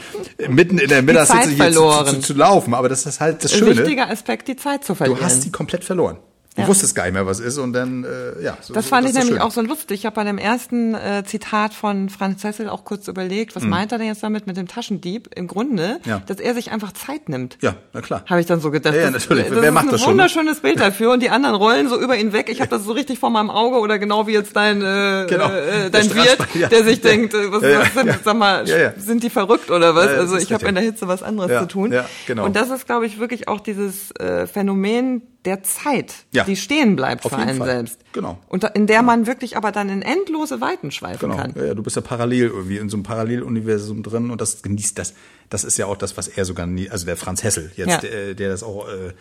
mitten 0.48 0.78
in 0.78 0.88
der 0.88 1.02
Mittagshitze 1.02 1.50
hier 1.50 1.72
zu, 1.72 1.90
zu, 2.04 2.20
zu, 2.20 2.34
laufen? 2.34 2.72
Aber 2.74 2.88
das 2.88 3.04
ist 3.04 3.18
halt 3.18 3.42
das 3.42 3.52
Schöne. 3.52 3.76
Wichtiger 3.76 4.08
Aspekt, 4.08 4.46
die 4.46 4.54
Zeit 4.54 4.84
zu 4.84 4.94
verlieren. 4.94 5.18
Du 5.18 5.24
hast 5.24 5.44
die 5.44 5.50
komplett 5.50 5.82
verloren. 5.82 6.18
Du 6.58 6.62
ja. 6.62 6.68
wusstest 6.68 6.96
gar 6.96 7.04
nicht 7.04 7.12
mehr, 7.12 7.24
was 7.24 7.38
ist 7.38 7.56
und 7.56 7.72
dann, 7.72 8.02
äh, 8.02 8.42
ja. 8.42 8.58
So, 8.60 8.74
das 8.74 8.88
fand 8.88 9.04
das 9.04 9.12
ich 9.12 9.18
nämlich 9.18 9.36
schön. 9.36 9.42
auch 9.42 9.52
so 9.52 9.60
lustig. 9.60 10.00
Ich 10.00 10.06
habe 10.06 10.16
bei 10.16 10.24
dem 10.24 10.38
ersten 10.38 10.92
äh, 10.92 11.22
Zitat 11.24 11.72
von 11.72 12.08
Franz 12.08 12.42
Sessel 12.42 12.68
auch 12.68 12.84
kurz 12.84 13.06
überlegt, 13.06 13.54
was 13.54 13.62
mhm. 13.62 13.68
meint 13.68 13.92
er 13.92 13.98
denn 13.98 14.08
jetzt 14.08 14.24
damit 14.24 14.48
mit 14.48 14.56
dem 14.56 14.66
Taschendieb? 14.66 15.28
Im 15.36 15.46
Grunde, 15.46 16.00
ja. 16.04 16.20
dass 16.26 16.40
er 16.40 16.54
sich 16.54 16.72
einfach 16.72 16.90
Zeit 16.90 17.28
nimmt. 17.28 17.58
Ja, 17.60 17.76
na 17.92 18.00
klar. 18.00 18.24
Habe 18.26 18.40
ich 18.40 18.46
dann 18.46 18.60
so 18.60 18.72
gedacht. 18.72 18.96
Ja, 18.96 19.02
ja 19.02 19.10
natürlich. 19.12 19.44
Das, 19.44 19.54
das 19.54 19.62
Wer 19.62 19.70
macht 19.70 19.92
das 19.92 20.00
schon? 20.00 20.08
Ein 20.08 20.12
wunderschönes 20.14 20.58
Bild 20.58 20.80
dafür 20.80 21.12
und 21.12 21.22
die 21.22 21.30
anderen 21.30 21.54
rollen 21.54 21.88
so 21.88 21.96
über 21.96 22.16
ihn 22.16 22.32
weg. 22.32 22.48
Ich 22.48 22.60
habe 22.60 22.70
das 22.76 22.82
so 22.82 22.90
richtig 22.90 23.20
vor 23.20 23.30
meinem 23.30 23.50
Auge 23.50 23.78
oder 23.78 24.00
genau 24.00 24.26
wie 24.26 24.32
jetzt 24.32 24.56
dein, 24.56 24.78
äh, 24.78 25.26
genau. 25.28 25.52
äh, 25.52 25.90
dein 25.92 26.12
Wirt, 26.12 26.38
ja. 26.54 26.66
der 26.66 26.82
sich 26.82 27.00
denkt, 27.00 27.34
äh, 27.34 27.52
was, 27.52 27.62
was 27.62 27.94
sind, 27.94 28.18
sag 28.24 28.36
mal, 28.36 28.66
sind 28.96 29.22
die 29.22 29.30
verrückt 29.30 29.70
oder 29.70 29.94
was? 29.94 30.08
also 30.08 30.36
ich 30.38 30.52
habe 30.52 30.66
in 30.66 30.74
der 30.74 30.82
Hitze 30.82 31.06
was 31.06 31.22
anderes 31.22 31.56
zu 31.60 31.68
tun. 31.68 31.92
Ja, 31.92 32.04
genau. 32.26 32.46
Und 32.46 32.56
das 32.56 32.70
ist, 32.70 32.86
glaube 32.86 33.06
ich, 33.06 33.20
wirklich 33.20 33.46
auch 33.46 33.60
dieses 33.60 34.10
äh, 34.16 34.48
Phänomen 34.48 35.22
der 35.44 35.62
Zeit, 35.62 36.14
ja. 36.32 36.44
die 36.44 36.56
stehen 36.56 36.96
bleibt 36.96 37.24
Auf 37.24 37.32
für 37.32 37.38
einen 37.38 37.58
Fall. 37.58 37.68
selbst. 37.68 38.00
Genau. 38.12 38.38
Und 38.48 38.64
in 38.64 38.86
der 38.86 39.02
man 39.02 39.26
wirklich 39.26 39.56
aber 39.56 39.72
dann 39.72 39.88
in 39.88 40.02
endlose 40.02 40.60
Weiten 40.60 40.90
schweifen 40.90 41.30
genau. 41.30 41.36
kann. 41.40 41.54
Ja, 41.56 41.74
du 41.74 41.82
bist 41.82 41.96
ja 41.96 42.02
parallel 42.02 42.48
irgendwie 42.48 42.78
in 42.78 42.88
so 42.88 42.96
einem 42.96 43.04
Paralleluniversum 43.04 44.02
drin 44.02 44.30
und 44.30 44.40
das 44.40 44.62
genießt 44.62 44.98
das. 44.98 45.14
Das 45.48 45.64
ist 45.64 45.78
ja 45.78 45.86
auch 45.86 45.96
das, 45.96 46.16
was 46.16 46.28
er 46.28 46.44
sogar 46.44 46.66
nie, 46.66 46.90
also 46.90 47.06
der 47.06 47.16
Franz 47.16 47.42
Hessel 47.42 47.72
jetzt, 47.76 47.88
ja. 47.88 47.98
der, 47.98 48.34
der 48.34 48.48
das 48.50 48.62
auch 48.62 48.88
äh, 48.88 49.12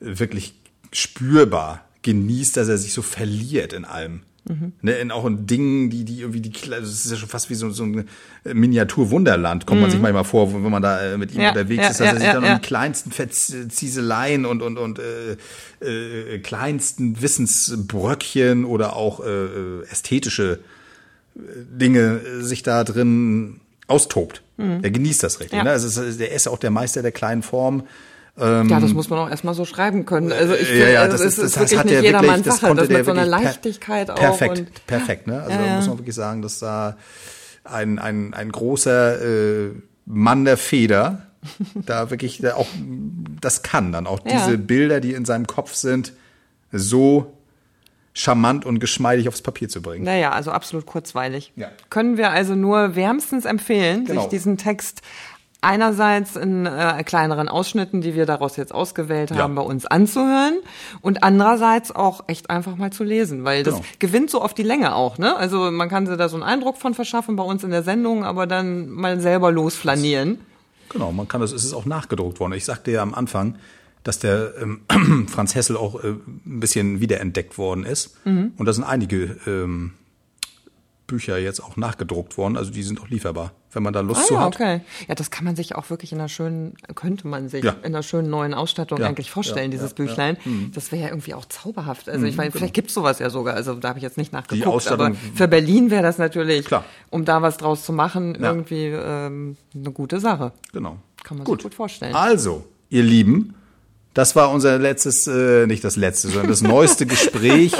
wirklich 0.00 0.54
spürbar 0.92 1.84
genießt, 2.02 2.56
dass 2.56 2.68
er 2.68 2.78
sich 2.78 2.92
so 2.92 3.02
verliert 3.02 3.72
in 3.72 3.84
allem. 3.84 4.22
Mhm. 4.48 4.72
Ne, 4.82 4.92
in 4.92 5.10
auch 5.10 5.26
in 5.26 5.46
Dingen, 5.46 5.90
die, 5.90 6.04
die 6.04 6.20
irgendwie 6.20 6.40
die, 6.40 6.52
das 6.70 6.88
ist 6.88 7.10
ja 7.10 7.16
schon 7.16 7.28
fast 7.28 7.50
wie 7.50 7.54
so, 7.54 7.70
so 7.70 7.84
ein 7.84 8.08
Miniatur-Wunderland, 8.44 9.66
kommt 9.66 9.78
mhm. 9.78 9.82
man 9.82 9.90
sich 9.90 10.00
manchmal 10.00 10.24
vor, 10.24 10.52
wenn 10.52 10.70
man 10.70 10.82
da 10.82 11.00
äh, 11.00 11.18
mit 11.18 11.34
ihm 11.34 11.40
ja, 11.40 11.50
unterwegs 11.50 11.82
ja, 11.82 11.90
ist, 11.90 12.00
dass 12.00 12.06
ja, 12.06 12.12
er 12.12 12.20
sich 12.20 12.28
dann 12.28 12.44
um 12.44 12.54
die 12.60 12.66
kleinsten 12.66 13.10
Verzieseleien 13.10 14.46
und, 14.46 14.62
und, 14.62 14.78
und 14.78 14.98
äh, 14.98 15.36
äh, 15.84 16.38
kleinsten 16.38 17.20
Wissensbröckchen 17.20 18.64
oder 18.64 18.96
auch 18.96 19.20
äh, 19.20 19.28
äh 19.28 19.82
ästhetische 19.90 20.60
äh, 21.36 21.40
Dinge 21.70 22.20
sich 22.40 22.62
da 22.62 22.84
drin 22.84 23.60
austobt. 23.86 24.42
Mhm. 24.56 24.80
Er 24.82 24.90
genießt 24.90 25.22
das 25.22 25.40
richtig. 25.40 25.62
Ne? 25.62 25.70
Also, 25.70 26.02
der 26.18 26.32
ist 26.32 26.48
auch 26.48 26.58
der 26.58 26.70
Meister 26.70 27.02
der 27.02 27.12
kleinen 27.12 27.42
Form. 27.42 27.84
Ähm, 28.40 28.68
ja, 28.68 28.80
das 28.80 28.92
muss 28.92 29.10
man 29.10 29.18
auch 29.18 29.30
erstmal 29.30 29.54
so 29.54 29.64
schreiben 29.64 30.06
können. 30.06 30.32
Also 30.32 30.54
ich 30.54 30.68
finde, 30.68 30.84
ja, 30.84 30.88
ja, 30.88 31.08
das, 31.08 31.20
ist, 31.20 31.38
das, 31.38 31.46
ist 31.46 31.56
das 31.56 31.70
wirklich 31.70 31.84
nicht 31.84 32.02
jedermanns 32.02 32.46
Sache, 32.46 32.74
das, 32.74 32.88
das 32.88 32.96
mit 32.96 33.04
so 33.04 33.10
einer 33.10 33.26
Leichtigkeit 33.26 34.06
per, 34.06 34.14
auch. 34.14 34.38
Perfekt, 34.38 34.86
perfekt. 34.86 35.26
Ne? 35.26 35.42
Also 35.42 35.58
ja, 35.58 35.66
da 35.66 35.76
muss 35.76 35.88
man 35.88 35.98
wirklich 35.98 36.14
sagen, 36.14 36.42
dass 36.42 36.58
da 36.58 36.96
ein, 37.64 37.98
ein, 37.98 38.34
ein 38.34 38.52
großer 38.52 39.22
äh, 39.66 39.70
Mann 40.06 40.44
der 40.44 40.56
Feder 40.56 41.22
da 41.74 42.10
wirklich 42.10 42.38
da 42.38 42.54
auch 42.54 42.66
das 43.40 43.62
kann 43.62 43.92
dann 43.92 44.06
auch 44.06 44.18
diese 44.20 44.58
Bilder, 44.58 45.00
die 45.00 45.14
in 45.14 45.24
seinem 45.24 45.46
Kopf 45.46 45.74
sind, 45.74 46.12
so 46.72 47.32
charmant 48.12 48.66
und 48.66 48.80
geschmeidig 48.80 49.28
aufs 49.28 49.42
Papier 49.42 49.68
zu 49.68 49.80
bringen. 49.80 50.04
Naja, 50.04 50.32
also 50.32 50.50
absolut 50.50 50.86
kurzweilig. 50.86 51.52
Ja. 51.54 51.70
Können 51.88 52.16
wir 52.16 52.30
also 52.30 52.56
nur 52.56 52.96
wärmstens 52.96 53.44
empfehlen, 53.44 54.06
genau. 54.06 54.22
sich 54.22 54.30
diesen 54.30 54.56
Text 54.58 55.02
einerseits 55.60 56.36
in 56.36 56.66
äh, 56.66 57.02
kleineren 57.04 57.48
Ausschnitten, 57.48 58.00
die 58.00 58.14
wir 58.14 58.26
daraus 58.26 58.56
jetzt 58.56 58.72
ausgewählt 58.72 59.32
haben, 59.32 59.56
ja. 59.56 59.62
bei 59.62 59.68
uns 59.68 59.86
anzuhören 59.86 60.58
und 61.00 61.24
andererseits 61.24 61.90
auch 61.90 62.24
echt 62.28 62.48
einfach 62.48 62.76
mal 62.76 62.92
zu 62.92 63.02
lesen, 63.02 63.44
weil 63.44 63.64
das 63.64 63.74
genau. 63.74 63.86
gewinnt 63.98 64.30
so 64.30 64.40
oft 64.40 64.56
die 64.56 64.62
Länge 64.62 64.94
auch, 64.94 65.18
ne? 65.18 65.36
Also 65.36 65.70
man 65.70 65.88
kann 65.88 66.06
sich 66.06 66.16
da 66.16 66.28
so 66.28 66.36
einen 66.36 66.44
Eindruck 66.44 66.76
von 66.78 66.94
verschaffen 66.94 67.34
bei 67.36 67.42
uns 67.42 67.64
in 67.64 67.70
der 67.70 67.82
Sendung, 67.82 68.24
aber 68.24 68.46
dann 68.46 68.88
mal 68.88 69.20
selber 69.20 69.50
losflanieren. 69.50 70.38
Genau, 70.90 71.12
man 71.12 71.26
kann 71.26 71.40
das, 71.40 71.52
es 71.52 71.64
ist 71.64 71.74
auch 71.74 71.86
nachgedruckt 71.86 72.40
worden. 72.40 72.52
Ich 72.52 72.64
sagte 72.64 72.92
ja 72.92 73.02
am 73.02 73.14
Anfang, 73.14 73.56
dass 74.04 74.20
der 74.20 74.54
ähm, 74.60 75.26
Franz 75.28 75.54
Hessel 75.54 75.76
auch 75.76 76.02
äh, 76.02 76.08
ein 76.08 76.60
bisschen 76.60 77.00
wiederentdeckt 77.00 77.58
worden 77.58 77.84
ist. 77.84 78.16
Mhm. 78.24 78.52
Und 78.56 78.66
da 78.66 78.72
sind 78.72 78.84
einige 78.84 79.36
ähm, 79.46 79.92
Bücher 81.08 81.38
jetzt 81.38 81.60
auch 81.60 81.76
nachgedruckt 81.76 82.38
worden, 82.38 82.56
also 82.56 82.70
die 82.70 82.84
sind 82.84 83.00
auch 83.00 83.08
lieferbar, 83.08 83.52
wenn 83.72 83.82
man 83.82 83.92
da 83.92 84.00
Lust 84.00 84.20
ah, 84.20 84.26
zu 84.26 84.34
ja, 84.34 84.40
hat. 84.40 84.54
okay. 84.54 84.80
Ja, 85.08 85.16
das 85.16 85.32
kann 85.32 85.44
man 85.44 85.56
sich 85.56 85.74
auch 85.74 85.90
wirklich 85.90 86.12
in 86.12 86.18
einer 86.18 86.28
schönen, 86.28 86.74
könnte 86.94 87.26
man 87.26 87.48
sich 87.48 87.64
ja. 87.64 87.72
in 87.82 87.86
einer 87.86 88.04
schönen 88.04 88.30
neuen 88.30 88.54
Ausstattung 88.54 89.00
ja, 89.00 89.08
eigentlich 89.08 89.30
vorstellen, 89.30 89.72
dieses 89.72 89.94
Büchlein. 89.94 90.36
Mhm. 90.44 90.70
Das 90.74 90.92
wäre 90.92 91.02
ja 91.02 91.08
irgendwie 91.08 91.34
auch 91.34 91.46
zauberhaft. 91.46 92.08
Also 92.08 92.26
ich 92.26 92.32
mhm, 92.32 92.36
meine, 92.36 92.50
genau. 92.50 92.58
vielleicht 92.58 92.74
gibt's 92.74 92.94
sowas 92.94 93.18
ja 93.18 93.30
sogar, 93.30 93.54
also 93.54 93.74
da 93.74 93.88
habe 93.88 93.98
ich 93.98 94.02
jetzt 94.02 94.18
nicht 94.18 94.32
nachgeguckt, 94.32 94.86
aber 94.88 95.14
für 95.34 95.48
Berlin 95.48 95.90
wäre 95.90 96.02
das 96.02 96.18
natürlich, 96.18 96.66
Klar. 96.66 96.84
um 97.10 97.24
da 97.24 97.42
was 97.42 97.56
draus 97.56 97.84
zu 97.84 97.92
machen, 97.92 98.36
irgendwie 98.36 98.86
ähm, 98.86 99.56
eine 99.74 99.90
gute 99.90 100.20
Sache. 100.20 100.52
Genau. 100.72 100.98
Kann 101.24 101.38
man 101.38 101.44
gut. 101.44 101.60
sich 101.60 101.64
gut 101.64 101.74
vorstellen. 101.74 102.14
Also, 102.14 102.64
ihr 102.90 103.02
Lieben, 103.02 103.54
das 104.12 104.36
war 104.36 104.50
unser 104.50 104.78
letztes, 104.78 105.26
äh, 105.26 105.66
nicht 105.66 105.84
das 105.84 105.96
letzte, 105.96 106.28
sondern 106.28 106.48
das 106.48 106.60
neueste 106.60 107.06
Gespräch 107.06 107.72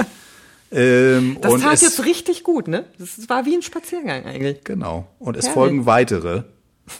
ähm, 0.70 1.38
das 1.40 1.60
tat 1.60 1.80
jetzt 1.80 2.04
richtig 2.04 2.44
gut, 2.44 2.68
ne? 2.68 2.84
Das 2.98 3.28
war 3.28 3.46
wie 3.46 3.54
ein 3.54 3.62
Spaziergang 3.62 4.24
eigentlich. 4.24 4.64
Genau. 4.64 5.06
Und 5.18 5.36
es 5.36 5.46
Herrlich. 5.46 5.54
folgen 5.54 5.86
weitere 5.86 6.42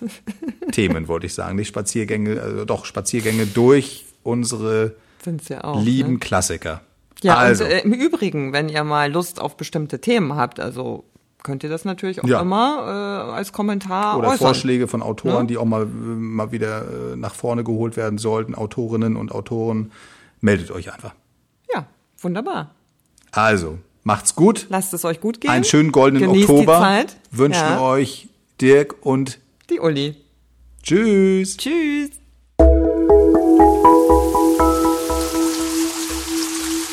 Themen, 0.73 1.09
wollte 1.09 1.27
ich 1.27 1.35
sagen. 1.35 1.57
Nicht 1.57 1.69
Spaziergänge, 1.69 2.41
also 2.41 2.65
doch 2.65 2.85
Spaziergänge 2.85 3.47
durch 3.47 4.07
unsere 4.23 4.95
ja 5.49 5.65
auch, 5.65 5.83
lieben 5.83 6.15
ne? 6.15 6.19
Klassiker. 6.19 6.81
Ja, 7.23 7.37
also. 7.37 7.65
und 7.65 7.71
äh, 7.71 7.81
im 7.81 7.93
Übrigen, 7.93 8.53
wenn 8.53 8.69
ihr 8.69 8.85
mal 8.85 9.11
Lust 9.11 9.41
auf 9.41 9.57
bestimmte 9.57 10.01
Themen 10.01 10.35
habt, 10.37 10.61
also 10.61 11.05
könnt 11.43 11.63
ihr 11.63 11.71
das 11.71 11.85
natürlich 11.85 12.23
auch 12.23 12.29
ja. 12.29 12.41
immer 12.41 13.27
äh, 13.29 13.33
als 13.33 13.53
Kommentar 13.53 14.19
oder 14.19 14.29
äußern. 14.29 14.39
Vorschläge 14.39 14.89
von 14.89 15.03
Autoren, 15.03 15.43
ja? 15.43 15.45
die 15.45 15.57
auch 15.59 15.65
mal 15.65 15.87
mal 15.87 16.53
wieder 16.53 16.83
äh, 17.13 17.17
nach 17.17 17.35
vorne 17.35 17.65
geholt 17.65 17.97
werden 17.97 18.19
sollten, 18.19 18.55
Autorinnen 18.55 19.17
und 19.17 19.33
Autoren, 19.33 19.93
meldet 20.41 20.71
euch 20.71 20.93
einfach. 20.93 21.15
Ja, 21.73 21.87
wunderbar. 22.21 22.75
Also, 23.33 23.79
macht's 24.05 24.35
gut. 24.35 24.67
Lasst 24.69 24.95
es 24.95 25.05
euch 25.05 25.21
gut 25.21 25.41
gehen. 25.41 25.51
Einen 25.51 25.65
schönen 25.65 25.93
goldenen 25.93 26.33
Genießt 26.33 26.49
Oktober. 26.49 26.77
Die 26.77 26.83
Zeit. 26.83 27.17
Wünschen 27.31 27.61
ja. 27.61 27.81
euch 27.81 28.29
Dirk 28.61 28.97
und 29.05 29.39
die 29.71 29.81
Uli. 29.81 30.17
Tschüss. 30.83 31.57
Tschüss. 31.57 32.11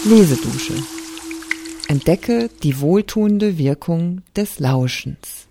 Lesedusche. 0.04 0.74
Entdecke 1.88 2.50
die 2.62 2.80
wohltuende 2.82 3.58
Wirkung 3.58 4.22
des 4.36 4.60
Lauschens. 4.60 5.45